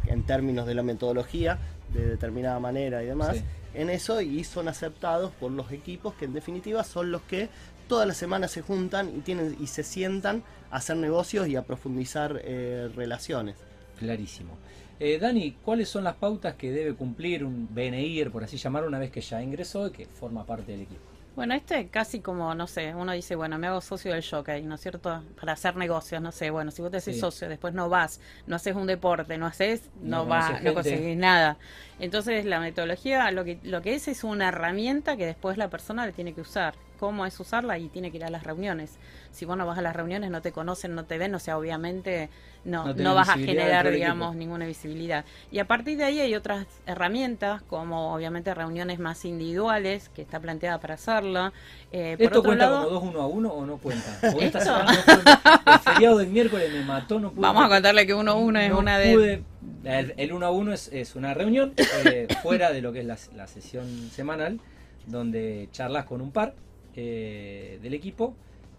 en 0.06 0.24
términos 0.24 0.66
de 0.66 0.74
la 0.74 0.82
metodología 0.82 1.58
de 1.92 2.06
determinada 2.06 2.58
manera 2.60 3.02
y 3.02 3.06
demás. 3.06 3.38
En 3.74 3.90
eso 3.90 4.20
y 4.20 4.42
son 4.44 4.68
aceptados 4.68 5.32
por 5.32 5.50
los 5.50 5.70
equipos 5.70 6.14
que 6.14 6.24
en 6.24 6.32
definitiva 6.32 6.82
son 6.84 7.10
los 7.10 7.22
que 7.22 7.48
todas 7.88 8.06
las 8.06 8.16
semanas 8.16 8.50
se 8.50 8.62
juntan 8.62 9.08
y 9.16 9.20
tienen 9.20 9.56
y 9.60 9.66
se 9.66 9.82
sientan 9.82 10.42
a 10.70 10.76
hacer 10.76 10.96
negocios 10.96 11.48
y 11.48 11.56
a 11.56 11.62
profundizar 11.62 12.40
eh, 12.44 12.90
relaciones. 12.94 13.56
Clarísimo. 13.98 14.56
Eh, 14.98 15.18
Dani, 15.18 15.52
¿cuáles 15.62 15.88
son 15.88 16.04
las 16.04 16.16
pautas 16.16 16.54
que 16.54 16.70
debe 16.72 16.94
cumplir 16.94 17.44
un 17.44 17.68
BNI, 17.70 18.24
por 18.26 18.44
así 18.44 18.56
llamarlo, 18.56 18.88
una 18.88 18.98
vez 18.98 19.10
que 19.10 19.20
ya 19.20 19.42
ingresó 19.42 19.88
y 19.88 19.90
que 19.90 20.06
forma 20.06 20.44
parte 20.44 20.72
del 20.72 20.82
equipo? 20.82 21.02
Bueno, 21.36 21.52
este 21.52 21.78
es 21.80 21.90
casi 21.90 22.20
como, 22.20 22.54
no 22.54 22.66
sé, 22.66 22.94
uno 22.94 23.12
dice, 23.12 23.36
bueno, 23.36 23.58
me 23.58 23.66
hago 23.66 23.82
socio 23.82 24.10
del 24.14 24.24
jockey, 24.24 24.62
¿no 24.62 24.76
es 24.76 24.80
cierto? 24.80 25.22
Para 25.38 25.52
hacer 25.52 25.76
negocios, 25.76 26.22
no 26.22 26.32
sé, 26.32 26.48
bueno, 26.48 26.70
si 26.70 26.80
vos 26.80 26.90
te 26.90 26.96
haces 26.96 27.20
socio, 27.20 27.46
después 27.46 27.74
no 27.74 27.90
vas, 27.90 28.22
no 28.46 28.56
haces 28.56 28.74
un 28.74 28.86
deporte, 28.86 29.36
no 29.36 29.44
haces, 29.44 29.82
no, 30.00 30.24
vas, 30.24 30.62
no 30.62 30.72
conseguís 30.72 31.14
nada. 31.18 31.58
Entonces, 31.98 32.46
la 32.46 32.58
metodología 32.58 33.30
lo 33.32 33.44
que, 33.44 33.58
lo 33.64 33.82
que 33.82 33.94
es 33.94 34.08
es 34.08 34.24
una 34.24 34.48
herramienta 34.48 35.18
que 35.18 35.26
después 35.26 35.58
la 35.58 35.68
persona 35.68 36.06
le 36.06 36.12
tiene 36.12 36.32
que 36.32 36.40
usar. 36.40 36.74
Cómo 36.96 37.26
es 37.26 37.38
usarla 37.38 37.78
y 37.78 37.88
tiene 37.88 38.10
que 38.10 38.18
ir 38.18 38.24
a 38.24 38.30
las 38.30 38.44
reuniones. 38.44 38.98
Si 39.30 39.44
vos 39.44 39.56
no 39.56 39.66
vas 39.66 39.78
a 39.78 39.82
las 39.82 39.94
reuniones, 39.94 40.30
no 40.30 40.42
te 40.42 40.52
conocen, 40.52 40.94
no 40.94 41.04
te 41.04 41.18
ven, 41.18 41.34
o 41.34 41.38
sea, 41.38 41.58
obviamente 41.58 42.30
no, 42.66 42.92
no, 42.94 43.14
vas 43.14 43.28
a 43.28 43.34
generar, 43.34 43.90
digamos, 43.90 44.34
ninguna 44.34 44.66
visibilidad. 44.66 45.24
Y 45.50 45.60
a 45.60 45.66
partir 45.66 45.96
de 45.98 46.04
ahí 46.04 46.20
hay 46.20 46.34
otras 46.34 46.66
herramientas, 46.86 47.62
como 47.62 48.12
obviamente 48.14 48.52
reuniones 48.54 48.98
más 48.98 49.24
individuales, 49.24 50.08
que 50.08 50.22
está 50.22 50.40
planteada 50.40 50.80
para 50.80 50.94
hacerla. 50.94 51.52
Eh, 51.92 52.16
¿Esto 52.18 52.42
cuenta 52.42 52.68
como 52.68 52.88
dos 52.88 53.02
uno 53.04 53.22
a 53.22 53.26
uno 53.26 53.48
o 53.50 53.64
no 53.64 53.78
cuenta? 53.78 54.18
el 54.22 55.78
feriado 55.80 56.18
del 56.18 56.28
miércoles 56.28 56.72
me 56.72 56.84
mató, 56.84 57.20
no 57.20 57.30
pude. 57.30 57.42
Vamos 57.42 57.64
a 57.64 57.68
contarle 57.68 58.06
que 58.06 58.14
uno 58.14 58.32
a 58.32 58.34
uno 58.34 58.58
es 58.58 58.72
una 58.72 58.98
de... 58.98 59.42
El, 59.84 60.32
uno 60.32 60.46
a 60.46 60.50
uno 60.50 60.72
es, 60.72 60.88
es 60.92 61.14
una 61.14 61.32
reunión 61.34 61.72
eh, 61.76 62.26
fuera 62.42 62.72
de 62.72 62.82
lo 62.82 62.92
que 62.92 63.00
es 63.00 63.06
la, 63.06 63.16
la, 63.36 63.46
sesión 63.46 64.10
semanal, 64.10 64.58
donde 65.06 65.68
charlas 65.70 66.06
con 66.06 66.20
un 66.20 66.32
par 66.32 66.54
eh, 66.96 67.78
del 67.82 67.94
equipo, 67.94 68.34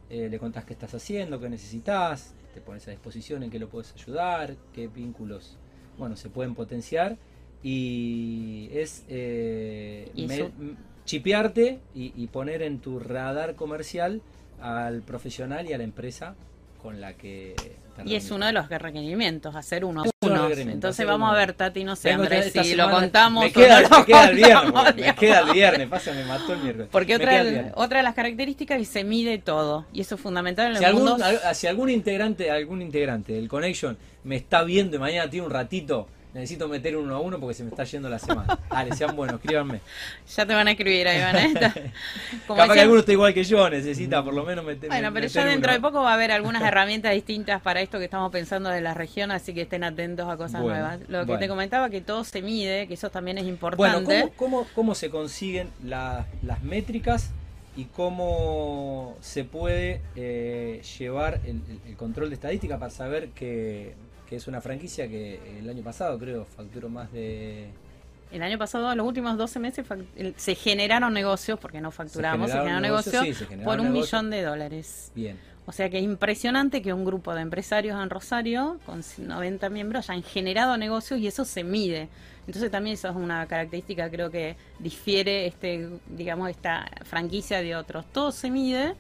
le 0.10 0.40
contás 0.40 0.64
qué 0.64 0.72
estás 0.74 0.94
haciendo, 0.94 1.38
qué 1.40 1.50
necesitas, 1.50 2.34
te 2.54 2.62
pones 2.62 2.88
a 2.88 2.92
disposición 2.92 3.44
en 3.44 3.50
qué 3.50 3.60
lo 3.60 3.68
puedes 3.68 3.94
ayudar, 3.94 4.56
qué 4.74 4.88
vínculos 4.88 5.58
bueno, 5.98 6.16
se 6.16 6.30
pueden 6.30 6.56
potenciar 6.56 7.18
y 7.64 8.70
es 8.72 9.04
eh, 9.10 10.12
chipearte 11.06 11.80
y, 11.96 12.28
poner 12.28 12.62
en 12.62 12.80
tu 12.80 13.00
radar 13.00 13.56
comercial 13.56 14.22
al 14.62 15.02
profesional 15.02 15.68
y 15.68 15.74
a 15.74 15.78
la 15.78 15.84
empresa 15.84 16.36
con 16.82 17.02
la 17.02 17.14
que 17.14 17.56
y 18.06 18.16
es 18.16 18.30
uno 18.30 18.46
de 18.46 18.54
los 18.54 18.70
requerimientos 18.70 19.56
hacer 19.56 19.84
uno 19.84 20.04
a 20.04 20.26
uno. 20.26 20.50
entonces 20.50 21.06
vamos 21.06 21.32
a 21.32 21.36
ver 21.36 21.54
Tati 21.54 21.84
no 21.84 21.96
sé 21.96 22.12
Andrés 22.12 22.54
si 22.54 22.76
lo 22.76 22.90
contamos 22.92 23.46
me 23.46 23.52
queda, 23.52 23.82
me 23.82 24.06
queda 24.06 24.30
el 24.30 24.36
viernes 24.36 24.96
me 24.96 25.16
queda 25.16 25.40
el 25.40 25.52
viernes 25.52 25.88
pasa 25.88 26.14
me 26.14 26.24
mató 26.26 26.54
el 26.54 26.60
miércoles. 26.60 26.90
Porque 26.92 27.16
otra, 27.16 27.72
otra 27.76 27.98
de 27.98 28.04
las 28.04 28.14
características 28.14 28.80
es 28.80 28.88
que 28.88 28.94
se 29.00 29.04
mide 29.04 29.40
todo 29.40 29.86
y 29.94 30.02
eso 30.02 30.16
es 30.16 30.22
fundamental 30.22 30.68
en 30.68 30.72
el 30.74 30.78
si 30.78 30.86
algún, 30.86 31.20
si 31.54 31.68
algún 31.68 31.90
integrante 31.90 32.52
algún 32.52 32.82
integrante 32.82 33.34
del 33.34 33.48
connection 33.48 33.98
me 34.24 34.36
está 34.36 34.64
viendo 34.64 34.98
y 34.98 35.00
mañana 35.00 35.30
tiene 35.30 35.46
un 35.46 35.52
ratito 35.52 36.08
Necesito 36.38 36.68
meter 36.68 36.96
uno 36.96 37.16
a 37.16 37.20
uno 37.20 37.40
porque 37.40 37.56
se 37.56 37.64
me 37.64 37.72
está 37.72 37.84
yendo 37.84 38.10
la 38.10 38.20
semana. 38.20 38.60
Dale, 38.70 38.96
sean 38.96 39.16
buenos, 39.16 39.42
escríbanme. 39.42 39.82
Ya 40.36 40.46
te 40.46 40.54
van 40.54 40.68
a 40.68 40.72
escribir 40.72 41.08
ahí, 41.08 41.20
van 41.20 41.58
a 41.58 41.74
Capaz 42.48 42.74
que 42.74 42.82
alguno 42.82 43.00
está 43.00 43.12
igual 43.12 43.34
que 43.34 43.44
yo, 43.44 43.68
necesita 43.72 44.24
por 44.24 44.36
lo 44.36 44.44
menos 44.44 44.64
meter 44.64 44.88
Bueno, 44.88 45.12
pero 45.12 45.26
ya 45.26 45.46
dentro 45.46 45.72
de 45.72 45.80
poco 45.80 46.04
va 46.04 46.12
a 46.12 46.14
haber 46.14 46.32
algunas 46.32 46.62
herramientas 46.62 47.14
distintas 47.14 47.60
para 47.62 47.82
esto 47.82 47.98
que 47.98 48.06
estamos 48.06 48.32
pensando 48.32 48.70
de 48.70 48.82
la 48.82 48.94
región, 48.94 49.32
así 49.32 49.56
que 49.56 49.64
estén 49.64 49.84
atentos 49.84 50.30
a 50.30 50.38
cosas 50.38 50.62
nuevas. 50.62 51.00
Lo 51.08 51.26
que 51.26 51.38
te 51.38 51.48
comentaba, 51.48 51.90
que 51.90 52.02
todo 52.02 52.24
se 52.24 52.44
mide, 52.44 52.88
que 52.88 52.94
eso 52.94 53.10
también 53.10 53.40
es 53.40 53.48
importante. 53.48 54.06
Bueno, 54.06 54.32
¿cómo, 54.36 54.68
cómo, 54.76 54.94
se 54.94 55.10
consiguen 55.10 55.70
las 55.84 56.28
métricas? 56.62 57.32
y 57.76 57.86
cómo 57.86 59.16
se 59.22 59.44
puede 59.44 60.02
eh, 60.16 60.82
llevar 60.98 61.42
el, 61.46 61.62
control 61.96 62.30
de 62.30 62.36
estadística 62.36 62.80
para 62.80 62.90
saber 62.90 63.30
que 63.30 63.94
que 64.28 64.36
es 64.36 64.48
una 64.48 64.62
franquicia 64.62 65.08
que 65.08 65.60
el 65.60 65.70
año 65.70 65.84
pasado 65.84 66.18
creo 66.20 66.46
facturó 66.46 66.90
más 66.90 67.12
de... 67.12 67.70
El 68.32 68.44
año 68.44 68.58
pasado, 68.58 68.94
los 68.94 69.08
últimos 69.08 69.38
12 69.38 69.60
meses, 69.60 69.86
se 70.36 70.56
generaron 70.56 71.14
negocios, 71.14 71.58
porque 71.60 71.80
no 71.80 71.92
facturamos, 71.92 72.52
se 72.52 72.58
generaron, 72.58 72.82
negocios, 72.82 73.26
por 73.64 73.80
un 73.80 73.94
millón 73.94 74.30
de 74.30 74.42
dólares. 74.42 75.14
Bien. 75.16 75.40
O 75.66 75.72
sea 75.72 75.90
que 75.90 75.98
es 75.98 76.04
impresionante 76.04 76.82
que 76.82 76.94
un 76.94 77.04
grupo 77.04 77.34
de 77.36 77.42
empresarios 77.42 78.02
en 78.02 78.10
Rosario, 78.10 78.80
con 78.86 79.02
90 79.18 79.70
miembros, 79.70 80.10
hayan 80.10 80.24
generado 80.24 80.78
negocios 80.78 81.20
y 81.20 81.28
eso 81.28 81.46
se 81.46 81.64
mide. 81.64 82.10
Entonces 82.48 82.72
también 82.72 82.94
eso 82.94 83.10
es 83.10 83.16
una 83.16 83.46
característica, 83.48 84.10
creo 84.10 84.32
que 84.32 84.56
difiere 84.80 85.46
este, 85.46 85.90
digamos, 86.08 86.50
esta 86.50 86.90
franquicia 87.04 87.62
de 87.62 87.76
otros. 87.76 88.06
Todo 88.14 88.32
se 88.32 88.50
mide 88.50 88.96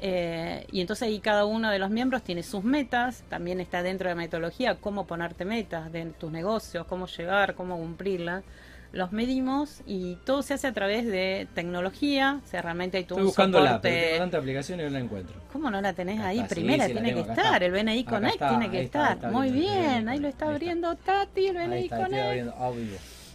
eh, 0.00 0.66
y 0.70 0.80
entonces 0.80 1.08
ahí 1.08 1.20
cada 1.20 1.44
uno 1.44 1.70
de 1.70 1.78
los 1.78 1.90
miembros 1.90 2.22
tiene 2.22 2.42
sus 2.42 2.64
metas, 2.64 3.24
también 3.28 3.60
está 3.60 3.82
dentro 3.82 4.08
de 4.08 4.14
la 4.14 4.20
metodología 4.20 4.76
cómo 4.76 5.06
ponerte 5.06 5.44
metas 5.44 5.90
de 5.92 6.06
tus 6.06 6.30
negocios, 6.30 6.86
cómo 6.86 7.06
llegar, 7.06 7.54
cómo 7.54 7.76
cumplirlas. 7.76 8.44
Los 8.92 9.12
medimos 9.12 9.82
y 9.84 10.16
todo 10.24 10.42
se 10.42 10.54
hace 10.54 10.68
a 10.68 10.72
través 10.72 11.04
de 11.04 11.48
tecnología, 11.54 12.40
o 12.42 12.48
sea, 12.48 12.62
realmente 12.62 12.96
hay 12.96 13.04
todo 13.04 13.18
Estoy 13.18 13.26
buscando 13.26 13.60
la, 13.60 13.80
pero 13.80 14.18
tanta 14.18 14.38
aplicación 14.38 14.80
y 14.80 14.84
no 14.84 14.90
la 14.90 15.00
encuentro. 15.00 15.36
¿Cómo 15.52 15.70
no 15.70 15.80
la 15.80 15.92
tenés 15.92 16.20
ahí? 16.20 16.42
Primera 16.48 16.86
tiene 16.86 17.12
que 17.12 17.20
estar, 17.20 17.62
el 17.62 17.72
BNI 17.72 18.04
Connect 18.04 18.38
tiene 18.38 18.70
que 18.70 18.82
estar. 18.82 19.30
Muy 19.30 19.50
bien, 19.50 20.08
ahí 20.08 20.18
lo 20.18 20.28
está 20.28 20.48
abriendo 20.48 20.94
Tati, 20.94 21.48
el 21.48 21.56
BNI 21.56 21.88
Connect. 21.88 22.54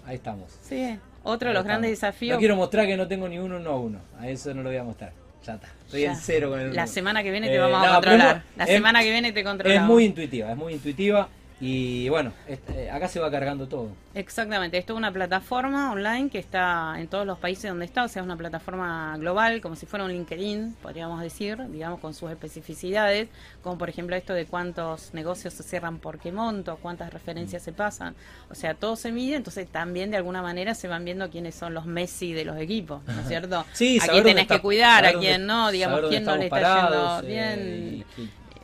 Ahí 0.06 0.15
estamos. 0.15 0.58
Sí, 0.63 0.97
otro 1.24 1.50
de 1.50 1.54
los 1.54 1.63
grandes 1.63 1.91
desafíos. 1.91 2.36
No 2.36 2.39
quiero 2.39 2.56
mostrar 2.56 2.88
que 2.88 2.97
no 2.97 3.08
tengo 3.08 3.28
ni 3.30 3.38
uno, 3.38 3.60
no 3.60 3.80
uno. 3.80 4.00
A 4.19 4.30
eso 4.30 4.54
no 4.54 4.63
lo 4.63 4.69
voy 4.69 4.78
a 4.78 4.84
mostrar. 4.84 5.21
Ya 5.45 5.56
está. 5.56 5.67
Estoy 5.86 6.06
en 6.06 6.15
cero 6.15 6.49
con 6.51 6.60
el. 6.60 6.75
La 6.75 6.88
semana 6.88 7.23
que 7.23 7.32
viene 7.32 7.49
te 7.49 7.58
vamos 7.58 7.84
a 7.84 7.89
eh, 7.89 7.93
controlar. 7.93 8.43
La 8.56 8.67
semana 8.67 9.01
que 9.01 9.12
viene 9.12 9.32
te 9.32 9.43
controlamos. 9.43 9.84
Es 9.84 9.88
muy 9.88 10.06
intuitiva, 10.06 10.51
es 10.51 10.58
muy 10.58 10.73
intuitiva. 10.73 11.30
Y 11.62 12.10
bueno, 12.10 12.34
este, 12.47 12.89
acá 12.89 13.08
se 13.08 13.19
va 13.19 13.30
cargando 13.30 13.67
todo. 13.67 13.89
Exactamente, 14.15 14.80
esto 14.80 14.93
es 14.93 14.97
una 14.97 15.12
plataforma 15.12 15.91
online 15.91 16.32
que 16.32 16.39
está 16.39 16.95
en 16.97 17.08
todos 17.08 17.24
los 17.28 17.38
países 17.38 17.69
donde 17.69 17.86
está, 17.86 18.04
o 18.04 18.08
sea, 18.08 18.24
es 18.24 18.26
una 18.26 18.36
plataforma 18.36 19.15
global, 19.19 19.62
como 19.62 19.76
si 19.76 19.86
fuera 19.86 20.04
un 20.04 20.12
LinkedIn, 20.12 20.78
podríamos 20.82 21.21
decir, 21.21 21.60
digamos, 21.69 22.00
con 22.00 22.15
sus 22.15 22.32
especificidades, 22.32 23.30
como 23.62 23.78
por 23.78 23.89
ejemplo 23.89 24.15
esto 24.15 24.34
de 24.34 24.47
cuántos 24.47 25.13
negocios 25.13 25.54
se 25.54 25.62
cierran 25.62 26.00
por 26.00 26.17
qué 26.17 26.32
monto, 26.32 26.80
cuántas 26.82 27.13
referencias 27.13 27.62
se 27.62 27.74
pasan, 27.74 28.15
o 28.50 28.56
sea, 28.56 28.74
todo 28.74 28.95
se 28.95 29.12
mide, 29.12 29.36
entonces 29.36 29.67
también 29.69 30.10
de 30.10 30.17
alguna 30.17 30.41
manera 30.41 30.74
se 30.74 30.88
van 30.88 31.06
viendo 31.06 31.30
quiénes 31.30 31.54
son 31.54 31.76
los 31.76 31.86
Messi 31.86 32.34
de 32.34 32.43
los 32.43 32.58
equipos, 32.58 33.04
¿no 33.06 33.21
es 33.21 33.28
cierto? 33.28 33.65
Sí, 33.74 34.00
a 34.02 34.08
quién 34.08 34.24
tenés 34.24 34.47
que 34.47 34.60
cuidar, 34.60 35.06
a 35.06 35.13
quién 35.13 35.45
no, 35.45 35.69
digamos, 35.69 36.02
quién 36.10 36.24
no 36.24 36.36
le 36.38 36.45
está 36.45 36.89
yendo 36.89 37.21
bien. 37.28 37.60
Eh, 37.60 38.04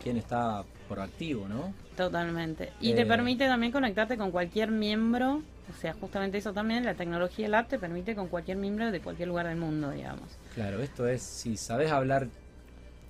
quién 0.01 0.17
está 0.17 0.63
proactivo, 0.87 1.47
¿no? 1.47 1.73
Totalmente. 1.95 2.71
Y 2.79 2.93
te 2.93 3.01
eh, 3.01 3.05
permite 3.05 3.47
también 3.47 3.71
conectarte 3.71 4.17
con 4.17 4.31
cualquier 4.31 4.71
miembro, 4.71 5.41
o 5.69 5.81
sea, 5.81 5.93
justamente 5.93 6.37
eso 6.37 6.53
también, 6.53 6.85
la 6.85 6.95
tecnología 6.95 7.47
app 7.59 7.69
te 7.69 7.79
permite 7.79 8.15
con 8.15 8.27
cualquier 8.27 8.57
miembro 8.57 8.91
de 8.91 8.99
cualquier 8.99 9.27
lugar 9.27 9.47
del 9.47 9.57
mundo, 9.57 9.91
digamos. 9.91 10.29
Claro, 10.55 10.81
esto 10.81 11.07
es, 11.07 11.21
si 11.21 11.57
sabes 11.57 11.91
hablar, 11.91 12.27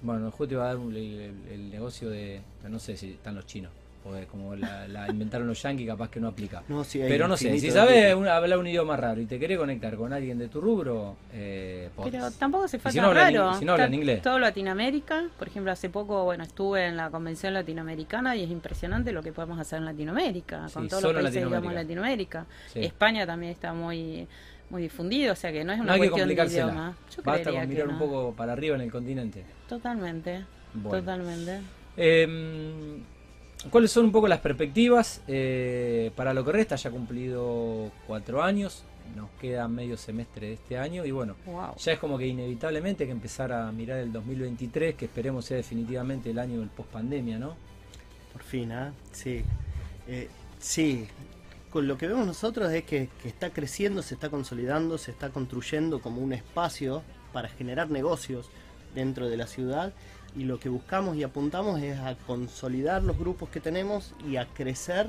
bueno, 0.01 0.31
el 0.31 0.47
te 0.47 0.55
va 0.55 0.69
a 0.69 0.75
dar 0.75 0.77
el 0.77 1.69
negocio 1.69 2.09
de, 2.09 2.41
no 2.67 2.79
sé 2.79 2.97
si 2.97 3.11
están 3.11 3.35
los 3.35 3.45
chinos 3.45 3.71
como 4.29 4.55
la, 4.55 5.07
inventaron 5.09 5.47
los 5.47 5.61
yankees, 5.61 5.87
capaz 5.87 6.09
que 6.09 6.19
no 6.19 6.27
aplica. 6.27 6.63
Pero 6.91 7.27
no 7.27 7.37
sé, 7.37 7.59
si 7.59 7.71
sabes 7.71 8.13
hablar 8.13 8.59
un 8.59 8.67
idioma 8.67 8.97
raro 8.97 9.21
y 9.21 9.25
te 9.25 9.39
querés 9.39 9.57
conectar 9.57 9.95
con 9.95 10.13
alguien 10.13 10.37
de 10.37 10.47
tu 10.47 10.61
rubro, 10.61 11.15
eh, 11.33 11.89
Pero 12.03 12.31
tampoco 12.31 12.67
se 12.67 12.79
falta 12.79 12.93
si 12.93 12.99
no 12.99 13.13
raro. 13.13 13.53
si 13.55 13.65
no 13.65 13.73
hablan 13.73 13.93
inglés. 13.93 14.21
Todo 14.21 14.39
Latinoamérica, 14.39 15.25
por 15.37 15.47
ejemplo, 15.47 15.71
hace 15.71 15.89
poco 15.89 16.23
bueno 16.23 16.43
estuve 16.43 16.85
en 16.85 16.97
la 16.97 17.09
convención 17.09 17.53
latinoamericana 17.53 18.35
y 18.35 18.43
es 18.43 18.49
impresionante 18.49 19.11
lo 19.11 19.23
que 19.23 19.31
podemos 19.31 19.59
hacer 19.59 19.79
en 19.79 19.85
Latinoamérica, 19.85 20.67
con 20.73 20.87
todos 20.87 21.03
los 21.03 21.13
países 21.13 21.45
digamos 21.45 21.73
Latinoamérica. 21.73 22.45
España 22.75 23.25
también 23.25 23.51
está 23.51 23.73
muy 23.73 24.27
muy 24.69 24.81
difundido, 24.81 25.33
o 25.33 25.35
sea 25.35 25.51
que 25.51 25.63
no 25.63 25.73
es 25.73 25.79
una 25.79 25.97
cuestión 25.97 26.27
de 26.27 26.33
idioma. 26.33 26.95
Yo 27.15 27.23
Basta 27.23 27.51
con 27.51 27.69
mirar 27.69 27.87
un 27.87 27.99
poco 27.99 28.33
para 28.35 28.53
arriba 28.53 28.75
en 28.75 28.81
el 28.81 28.91
continente. 28.91 29.43
Totalmente, 29.67 30.43
totalmente. 30.83 31.61
Eh, 31.95 32.99
¿Cuáles 33.71 33.91
son 33.91 34.05
un 34.05 34.11
poco 34.11 34.27
las 34.27 34.39
perspectivas 34.39 35.21
eh, 35.27 36.11
para 36.15 36.33
lo 36.33 36.45
que 36.45 36.51
resta? 36.51 36.75
Ya 36.75 36.89
ha 36.89 36.91
cumplido 36.93 37.91
cuatro 38.05 38.43
años, 38.43 38.83
nos 39.15 39.29
queda 39.41 39.67
medio 39.67 39.97
semestre 39.97 40.47
de 40.47 40.53
este 40.53 40.77
año 40.77 41.05
y 41.05 41.11
bueno, 41.11 41.35
ya 41.77 41.93
es 41.93 41.99
como 41.99 42.17
que 42.17 42.27
inevitablemente 42.27 43.03
hay 43.03 43.07
que 43.07 43.13
empezar 43.13 43.51
a 43.51 43.71
mirar 43.71 43.97
el 43.97 44.13
2023, 44.13 44.95
que 44.95 45.05
esperemos 45.05 45.45
sea 45.45 45.57
definitivamente 45.57 46.29
el 46.29 46.39
año 46.39 46.59
del 46.59 46.69
post 46.69 46.89
pandemia, 46.91 47.39
¿no? 47.39 47.55
Por 48.31 48.43
fin, 48.43 48.71
¿ah? 48.71 48.93
Sí. 49.11 49.43
Eh, 50.07 50.29
sí, 50.59 51.07
con 51.71 51.87
lo 51.87 51.97
que 51.97 52.07
vemos 52.07 52.27
nosotros 52.27 52.71
es 52.71 52.83
que, 52.83 53.09
que 53.21 53.27
está 53.27 53.49
creciendo, 53.49 54.03
se 54.03 54.13
está 54.13 54.29
consolidando, 54.29 54.99
se 54.99 55.11
está 55.11 55.29
construyendo 55.29 55.99
como 55.99 56.21
un 56.21 56.31
espacio 56.31 57.01
para 57.33 57.49
generar 57.49 57.89
negocios 57.89 58.49
dentro 58.93 59.27
de 59.27 59.37
la 59.37 59.47
ciudad 59.47 59.93
y 60.37 60.43
lo 60.43 60.59
que 60.59 60.69
buscamos 60.69 61.17
y 61.17 61.23
apuntamos 61.23 61.81
es 61.81 61.97
a 61.99 62.15
consolidar 62.15 63.03
los 63.03 63.17
grupos 63.17 63.49
que 63.49 63.59
tenemos 63.59 64.13
y 64.29 64.37
a 64.37 64.45
crecer 64.45 65.07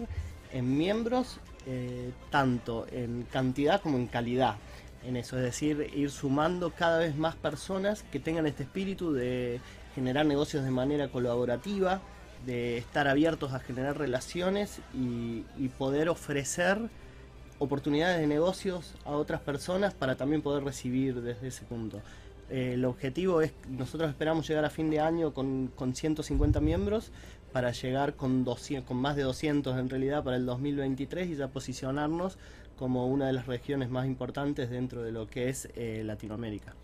en 0.52 0.76
miembros 0.78 1.38
eh, 1.66 2.12
tanto 2.30 2.86
en 2.90 3.26
cantidad 3.30 3.80
como 3.82 3.98
en 3.98 4.06
calidad 4.06 4.56
en 5.04 5.16
eso, 5.16 5.36
es 5.36 5.42
decir, 5.42 5.90
ir 5.94 6.10
sumando 6.10 6.70
cada 6.70 6.98
vez 6.98 7.16
más 7.16 7.36
personas 7.36 8.04
que 8.10 8.18
tengan 8.18 8.46
este 8.46 8.64
espíritu 8.64 9.12
de 9.12 9.60
generar 9.94 10.26
negocios 10.26 10.64
de 10.64 10.70
manera 10.70 11.08
colaborativa, 11.08 12.00
de 12.44 12.78
estar 12.78 13.06
abiertos 13.06 13.52
a 13.52 13.60
generar 13.60 13.96
relaciones 13.96 14.80
y, 14.94 15.44
y 15.56 15.68
poder 15.68 16.08
ofrecer 16.08 16.78
oportunidades 17.58 18.18
de 18.18 18.26
negocios 18.26 18.94
a 19.04 19.10
otras 19.10 19.40
personas 19.40 19.94
para 19.94 20.16
también 20.16 20.42
poder 20.42 20.64
recibir 20.64 21.20
desde 21.20 21.48
ese 21.48 21.64
punto. 21.64 22.00
Eh, 22.50 22.72
el 22.74 22.84
objetivo 22.84 23.42
es, 23.42 23.52
nosotros 23.68 24.10
esperamos 24.10 24.48
llegar 24.48 24.64
a 24.64 24.70
fin 24.70 24.90
de 24.90 25.00
año 25.00 25.34
con, 25.34 25.68
con 25.74 25.94
150 25.94 26.60
miembros 26.60 27.12
para 27.52 27.72
llegar 27.72 28.14
con, 28.14 28.44
200, 28.44 28.86
con 28.86 28.96
más 28.98 29.16
de 29.16 29.22
200 29.22 29.78
en 29.78 29.88
realidad 29.88 30.22
para 30.22 30.36
el 30.36 30.46
2023 30.46 31.28
y 31.30 31.36
ya 31.36 31.48
posicionarnos 31.48 32.38
como 32.78 33.06
una 33.08 33.26
de 33.26 33.32
las 33.32 33.46
regiones 33.46 33.90
más 33.90 34.06
importantes 34.06 34.70
dentro 34.70 35.02
de 35.02 35.12
lo 35.12 35.26
que 35.26 35.48
es 35.48 35.68
eh, 35.74 36.02
Latinoamérica. 36.04 36.74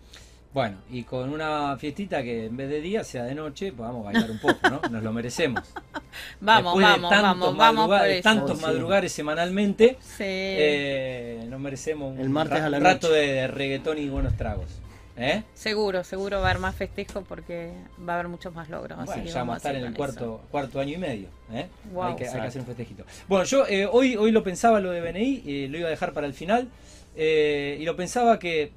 Bueno, 0.53 0.77
y 0.89 1.03
con 1.03 1.33
una 1.33 1.75
fiestita 1.77 2.23
que 2.23 2.45
en 2.45 2.55
vez 2.55 2.69
de 2.69 2.79
día 2.79 3.03
sea 3.03 3.25
de 3.25 3.35
noche, 3.35 3.73
podamos 3.73 4.03
pues 4.03 4.13
bailar 4.13 4.31
un 4.31 4.39
poco, 4.39 4.69
¿no? 4.69 4.89
Nos 4.89 5.03
lo 5.03 5.11
merecemos. 5.11 5.61
vamos, 6.39 6.81
vamos, 6.81 7.11
vamos, 7.11 7.57
vamos 7.57 7.87
por 7.89 8.21
tantos 8.21 8.61
madrugares 8.61 9.11
semanalmente, 9.11 9.97
eh, 10.19 11.45
nos 11.49 11.59
merecemos 11.59 12.17
un 12.17 12.35
rato 12.35 13.11
de 13.11 13.47
reggaetón 13.47 13.97
y 13.97 14.07
buenos 14.07 14.37
tragos. 14.37 14.81
¿Eh? 15.17 15.43
Seguro, 15.53 16.03
seguro 16.03 16.39
va 16.39 16.47
a 16.47 16.49
haber 16.49 16.61
más 16.61 16.75
festejo 16.75 17.21
porque 17.21 17.71
va 18.07 18.13
a 18.13 18.15
haber 18.15 18.27
muchos 18.27 18.53
más 18.53 18.69
logros. 18.69 18.97
Bueno, 19.05 19.23
ya 19.23 19.39
vamos 19.39 19.53
a 19.53 19.57
estar 19.57 19.75
en 19.75 19.85
el 19.85 19.93
cuarto, 19.93 20.41
cuarto 20.51 20.79
año 20.79 20.93
y 20.93 20.97
medio. 20.97 21.29
¿eh? 21.53 21.67
hay, 22.01 22.15
que, 22.15 22.27
hacer 22.27 22.61
un 22.61 22.67
festejito. 22.67 23.05
Bueno, 23.27 23.45
yo 23.45 23.65
eh, 23.67 23.85
hoy, 23.85 24.17
hoy 24.17 24.31
lo 24.31 24.43
pensaba 24.43 24.81
lo 24.81 24.91
de 24.91 24.99
BNI, 24.99 25.67
lo 25.69 25.77
iba 25.77 25.87
a 25.87 25.91
dejar 25.91 26.11
para 26.11 26.27
el 26.27 26.33
final. 26.33 26.69
y 27.15 27.83
lo 27.85 27.95
pensaba 27.95 28.39
que 28.39 28.71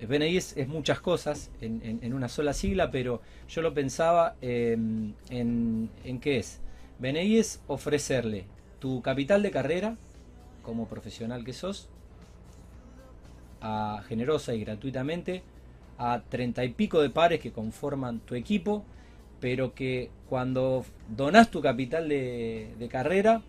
BNI 0.00 0.36
es, 0.36 0.56
muchas 0.66 1.00
cosas 1.00 1.50
en, 1.60 2.12
una 2.12 2.28
sola 2.28 2.52
sigla, 2.52 2.90
pero 2.90 3.22
yo 3.48 3.62
lo 3.62 3.72
pensaba 3.72 4.34
en, 4.40 5.14
en 5.30 6.20
qué 6.20 6.38
es. 6.38 6.60
BNI 6.98 7.38
es 7.38 7.60
ofrecerle 7.68 8.46
tu 8.80 9.02
capital 9.02 9.42
de 9.42 9.50
carrera 9.52 9.96
como 10.62 10.88
profesional 10.88 11.44
que 11.44 11.52
sos, 11.52 11.88
a 13.60 14.02
generosa 14.08 14.52
y 14.54 14.64
gratuitamente 14.64 15.42
a 15.98 16.22
treinta 16.28 16.64
y 16.64 16.70
pico 16.70 17.00
de 17.00 17.10
pares 17.10 17.40
que 17.40 17.52
conforman 17.52 18.20
tu 18.20 18.34
equipo, 18.34 18.84
pero 19.40 19.74
que 19.74 20.10
cuando 20.28 20.84
donás 21.08 21.50
tu 21.50 21.60
capital 21.60 22.08
de, 22.08 22.88
carrera, 22.90 23.42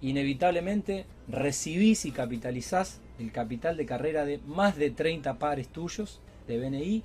inevitablemente 0.00 1.06
recibís 1.28 2.04
y 2.04 2.12
capitalizás 2.12 3.00
el 3.18 3.32
capital 3.32 3.76
de 3.76 3.86
carrera 3.86 4.24
de 4.24 4.38
más 4.46 4.76
de 4.76 4.90
30 4.90 5.38
pares 5.38 5.68
tuyos 5.68 6.20
de 6.48 6.58
BNI 6.58 7.02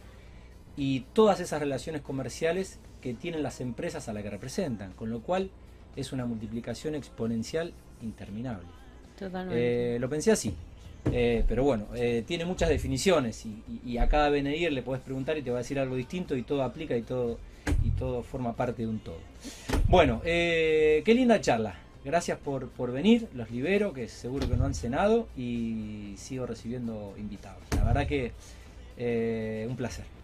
y 0.75 1.01
todas 1.13 1.39
esas 1.39 1.59
relaciones 1.59 2.01
comerciales 2.01 2.79
que 3.01 3.13
tienen 3.13 3.43
las 3.43 3.61
empresas 3.61 4.09
a 4.09 4.13
las 4.13 4.23
que 4.23 4.29
representan, 4.29 4.93
con 4.93 5.09
lo 5.09 5.21
cual 5.21 5.51
es 5.95 6.11
una 6.11 6.25
multiplicación 6.25 6.95
exponencial 6.95 7.73
interminable. 8.01 8.67
Totalmente. 9.17 9.95
Eh, 9.95 9.99
lo 9.99 10.09
pensé 10.09 10.31
así. 10.31 10.53
Eh, 11.11 11.43
pero 11.47 11.63
bueno, 11.63 11.87
eh, 11.95 12.23
tiene 12.25 12.45
muchas 12.45 12.69
definiciones 12.69 13.45
y, 13.85 13.97
a 13.97 14.07
cada 14.07 14.29
BNI 14.29 14.69
le 14.69 14.81
puedes 14.81 15.03
preguntar 15.03 15.37
y 15.37 15.41
te 15.41 15.49
va 15.49 15.57
a 15.57 15.61
decir 15.61 15.79
algo 15.79 15.95
distinto 15.95 16.35
y 16.35 16.43
todo 16.43 16.63
aplica 16.63 16.95
y 16.95 17.01
todo, 17.01 17.39
y 17.83 17.89
todo 17.91 18.21
forma 18.21 18.53
parte 18.53 18.83
de 18.83 18.87
un 18.87 18.99
todo. 18.99 19.17
Bueno, 19.87 20.21
eh, 20.23 21.01
qué 21.05 21.13
linda 21.13 21.41
charla. 21.41 21.75
Gracias 22.05 22.37
por, 22.37 22.69
por 22.69 22.91
venir, 22.91 23.27
los 23.33 23.51
libero, 23.51 23.91
que 23.91 24.07
seguro 24.07 24.47
que 24.47 24.55
no 24.55 24.65
han 24.65 24.73
cenado 24.73 25.27
y 25.35 26.13
sigo 26.17 26.45
recibiendo 26.45 27.13
invitados. 27.17 27.61
La 27.75 27.83
verdad 27.83 28.07
que 28.07 28.31
un 29.67 29.75
placer. 29.75 30.16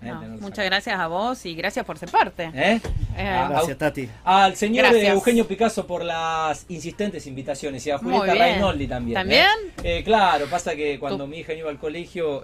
Eh, 0.00 0.12
muchas 0.40 0.64
gracias 0.64 0.98
a 0.98 1.06
vos 1.08 1.44
y 1.44 1.54
gracias 1.54 1.84
por 1.84 1.98
ser 1.98 2.10
parte. 2.10 2.50
¿Eh? 2.54 2.80
eh 3.16 3.46
gracias, 3.48 3.76
Tati. 3.76 4.08
Al 4.24 4.54
señor 4.56 4.86
Eugenio 4.94 5.46
Picasso 5.46 5.86
por 5.86 6.04
las 6.04 6.64
insistentes 6.68 7.26
invitaciones 7.26 7.86
y 7.86 7.90
a 7.90 7.98
Julieta 7.98 8.34
Rainoldi 8.34 8.86
también. 8.86 9.14
¿También? 9.14 10.04
claro, 10.04 10.46
pasa 10.46 10.76
que 10.76 10.98
cuando 10.98 11.26
mi 11.26 11.38
hija 11.38 11.52
iba 11.52 11.70
al 11.70 11.78
colegio. 11.78 12.42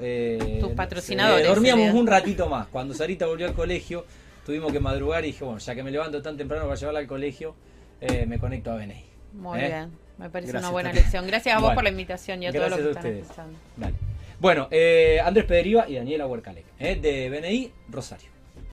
Tus 0.61 0.73
patrocinadores. 0.73 1.47
dormíamos 1.47 1.95
un 1.95 2.07
ratito 2.07 2.49
más. 2.49 2.67
Cuando 2.69 2.95
Sarita 2.95 3.27
volvió 3.27 3.47
al 3.47 3.55
colegio, 3.55 4.05
tuvimos 4.45 4.73
que 4.73 4.81
madrugar 4.81 5.25
y 5.25 5.29
dije, 5.29 5.45
bueno, 5.45 5.59
ya 5.59 5.75
que 5.75 5.83
me 5.83 5.91
levanto 5.91 6.21
tan 6.23 6.37
temprano 6.37 6.65
para 6.65 6.77
llevarla 6.77 7.01
al 7.01 7.07
colegio, 7.07 7.55
me 8.01 8.39
conecto 8.39 8.73
a 8.73 8.77
BNI. 8.77 9.05
Muy 9.35 9.59
bien, 9.61 9.91
me 10.19 10.31
parece 10.31 10.57
una 10.57 10.71
buena 10.71 10.93
lección. 10.93 11.27
Gracias 11.27 11.57
a 11.57 11.61
vos 11.61 11.75
por 11.75 11.85
la 11.85 11.91
invitación 11.91 12.43
y 12.43 12.47
a 12.47 12.53
todos 12.53 12.71
los 12.71 12.79
que 12.81 12.91
están 12.91 13.07
escuchando. 13.07 13.59
Bueno, 14.45 14.69
eh, 14.71 15.23
Andrés 15.25 15.47
Pederiva 15.47 15.89
y 15.89 15.95
Daniela 15.95 16.27
Huercalec, 16.27 16.67
eh, 16.79 16.97
de 16.97 17.31
BNI 17.31 17.73
Rosario. 17.89 18.34